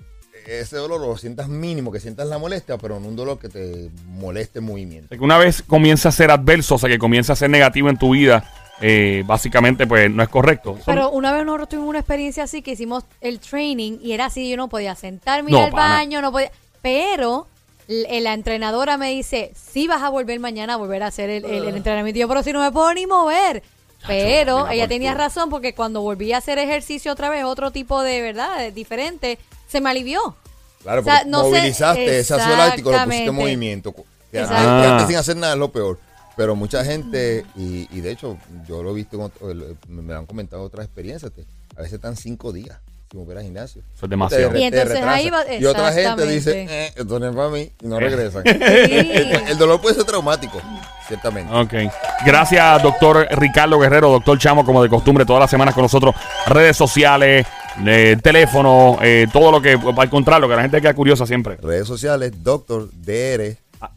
ese 0.46 0.76
dolor 0.76 1.00
lo 1.00 1.16
sientas 1.16 1.48
mínimo, 1.48 1.92
que 1.92 2.00
sientas 2.00 2.28
la 2.28 2.38
molestia, 2.38 2.78
pero 2.78 3.00
no 3.00 3.08
un 3.08 3.16
dolor 3.16 3.38
que 3.38 3.48
te 3.48 3.90
moleste 4.06 4.60
el 4.60 4.64
movimiento. 4.64 5.14
Una 5.20 5.38
vez 5.38 5.62
comienza 5.62 6.08
a 6.08 6.12
ser 6.12 6.30
adverso, 6.30 6.76
o 6.76 6.78
sea, 6.78 6.88
que 6.88 6.98
comienza 6.98 7.34
a 7.34 7.36
ser 7.36 7.50
negativo 7.50 7.88
en 7.88 7.98
tu 7.98 8.10
vida, 8.10 8.50
eh, 8.80 9.22
básicamente, 9.26 9.86
pues 9.86 10.10
no 10.10 10.22
es 10.22 10.28
correcto. 10.28 10.78
Pero 10.86 11.10
una 11.10 11.32
vez 11.32 11.44
nosotros 11.44 11.68
tuvimos 11.68 11.90
una 11.90 12.00
experiencia 12.00 12.44
así 12.44 12.62
que 12.62 12.72
hicimos 12.72 13.04
el 13.20 13.40
training 13.40 13.98
y 14.02 14.12
era 14.12 14.26
así, 14.26 14.48
yo 14.50 14.56
no 14.56 14.68
podía 14.68 14.94
sentarme 14.94 15.50
No, 15.50 15.64
al 15.64 15.70
baño, 15.70 16.20
no 16.20 16.32
podía. 16.32 16.50
Pero 16.82 17.46
la 17.88 18.32
entrenadora 18.34 18.96
me 18.96 19.10
dice, 19.10 19.52
sí 19.54 19.86
vas 19.86 20.02
a 20.02 20.08
volver 20.08 20.40
mañana 20.40 20.74
a 20.74 20.76
volver 20.76 21.02
a 21.02 21.08
hacer 21.08 21.28
el, 21.30 21.44
el- 21.44 21.64
el 21.68 21.76
entrenamiento. 21.76 22.18
Y 22.18 22.20
yo, 22.22 22.28
pero 22.28 22.42
si 22.42 22.52
no 22.52 22.60
me 22.60 22.72
puedo 22.72 22.92
ni 22.94 23.06
mover. 23.06 23.62
Pero 24.06 24.68
ella 24.68 24.86
tenía 24.86 25.14
razón 25.14 25.48
porque 25.48 25.74
cuando 25.74 26.02
volví 26.02 26.32
a 26.32 26.38
hacer 26.38 26.58
ejercicio 26.58 27.12
otra 27.12 27.30
vez, 27.30 27.44
otro 27.44 27.70
tipo 27.70 28.02
de, 28.02 28.20
¿verdad? 28.20 28.70
Diferente, 28.72 29.38
se 29.66 29.80
me 29.80 29.88
alivió. 29.90 30.36
Claro, 30.82 31.00
O 31.00 31.04
sea, 31.04 31.18
porque 31.20 31.30
no 31.30 31.44
sé- 31.44 31.50
movilizaste 31.50 32.18
ese 32.20 32.34
ácido 32.34 32.56
láctico, 32.56 32.92
lo 32.92 33.04
pusiste 33.04 33.24
en 33.24 33.34
movimiento. 33.34 33.92
Que 33.94 34.00
antes- 34.40 34.42
Exacto. 34.42 34.82
que 34.82 34.86
antes 34.88 35.06
sin 35.06 35.16
hacer 35.16 35.36
nada 35.36 35.54
es 35.54 35.58
lo 35.58 35.72
peor. 35.72 35.98
Pero 36.36 36.54
mucha 36.56 36.84
gente, 36.84 37.46
y, 37.56 37.88
y 37.96 38.00
de 38.00 38.10
hecho, 38.10 38.36
yo 38.68 38.82
lo 38.82 38.90
he 38.90 38.94
visto, 38.94 39.16
en 39.16 39.22
otro- 39.22 39.50
el- 39.50 39.76
me 39.88 40.12
han 40.14 40.26
comentado 40.26 40.62
otras 40.64 40.84
experiencias, 40.84 41.32
a 41.76 41.80
veces 41.80 41.94
están 41.94 42.16
cinco 42.16 42.52
días 42.52 42.78
sin 43.14 43.20
volver 43.24 43.38
al 43.38 43.44
gimnasio. 43.44 43.82
Eso 43.94 44.06
es 44.06 44.10
demasiado. 44.10 44.50
Te- 44.50 44.58
Y 44.58 44.70
te 44.70 44.80
entonces 44.80 45.04
ahí 45.04 45.24
retrasa. 45.30 45.46
va- 45.48 45.54
Y 45.54 45.64
otra 45.64 45.92
gente 45.92 46.26
dice, 46.26 46.66
eh, 46.68 46.92
esto 46.96 47.18
no 47.20 47.28
es 47.28 47.36
para 47.36 47.48
mí, 47.48 47.70
y 47.80 47.86
no 47.86 48.00
regresan. 48.00 48.42
Sí. 48.44 48.50
el, 48.60 49.48
el 49.50 49.58
dolor 49.58 49.80
puede 49.80 49.94
ser 49.94 50.04
traumático, 50.04 50.60
ciertamente. 51.06 51.52
Ok. 51.54 51.92
Gracias, 52.26 52.82
doctor 52.82 53.26
Ricardo 53.30 53.78
Guerrero, 53.78 54.10
doctor 54.10 54.38
Chamo, 54.38 54.64
como 54.64 54.82
de 54.82 54.88
costumbre, 54.88 55.24
todas 55.24 55.40
las 55.40 55.50
semanas 55.50 55.74
con 55.74 55.82
nosotros. 55.82 56.14
Redes 56.46 56.76
sociales, 56.76 57.46
eh, 57.86 58.16
teléfono, 58.22 58.98
eh, 59.02 59.26
todo 59.32 59.52
lo 59.52 59.62
que, 59.62 59.78
al 59.96 60.10
contrario, 60.10 60.48
que 60.48 60.56
la 60.56 60.62
gente 60.62 60.80
queda 60.80 60.94
curiosa 60.94 61.24
siempre. 61.26 61.56
Redes 61.62 61.86
sociales, 61.86 62.32
doctor 62.42 62.88
DR. 62.92 63.56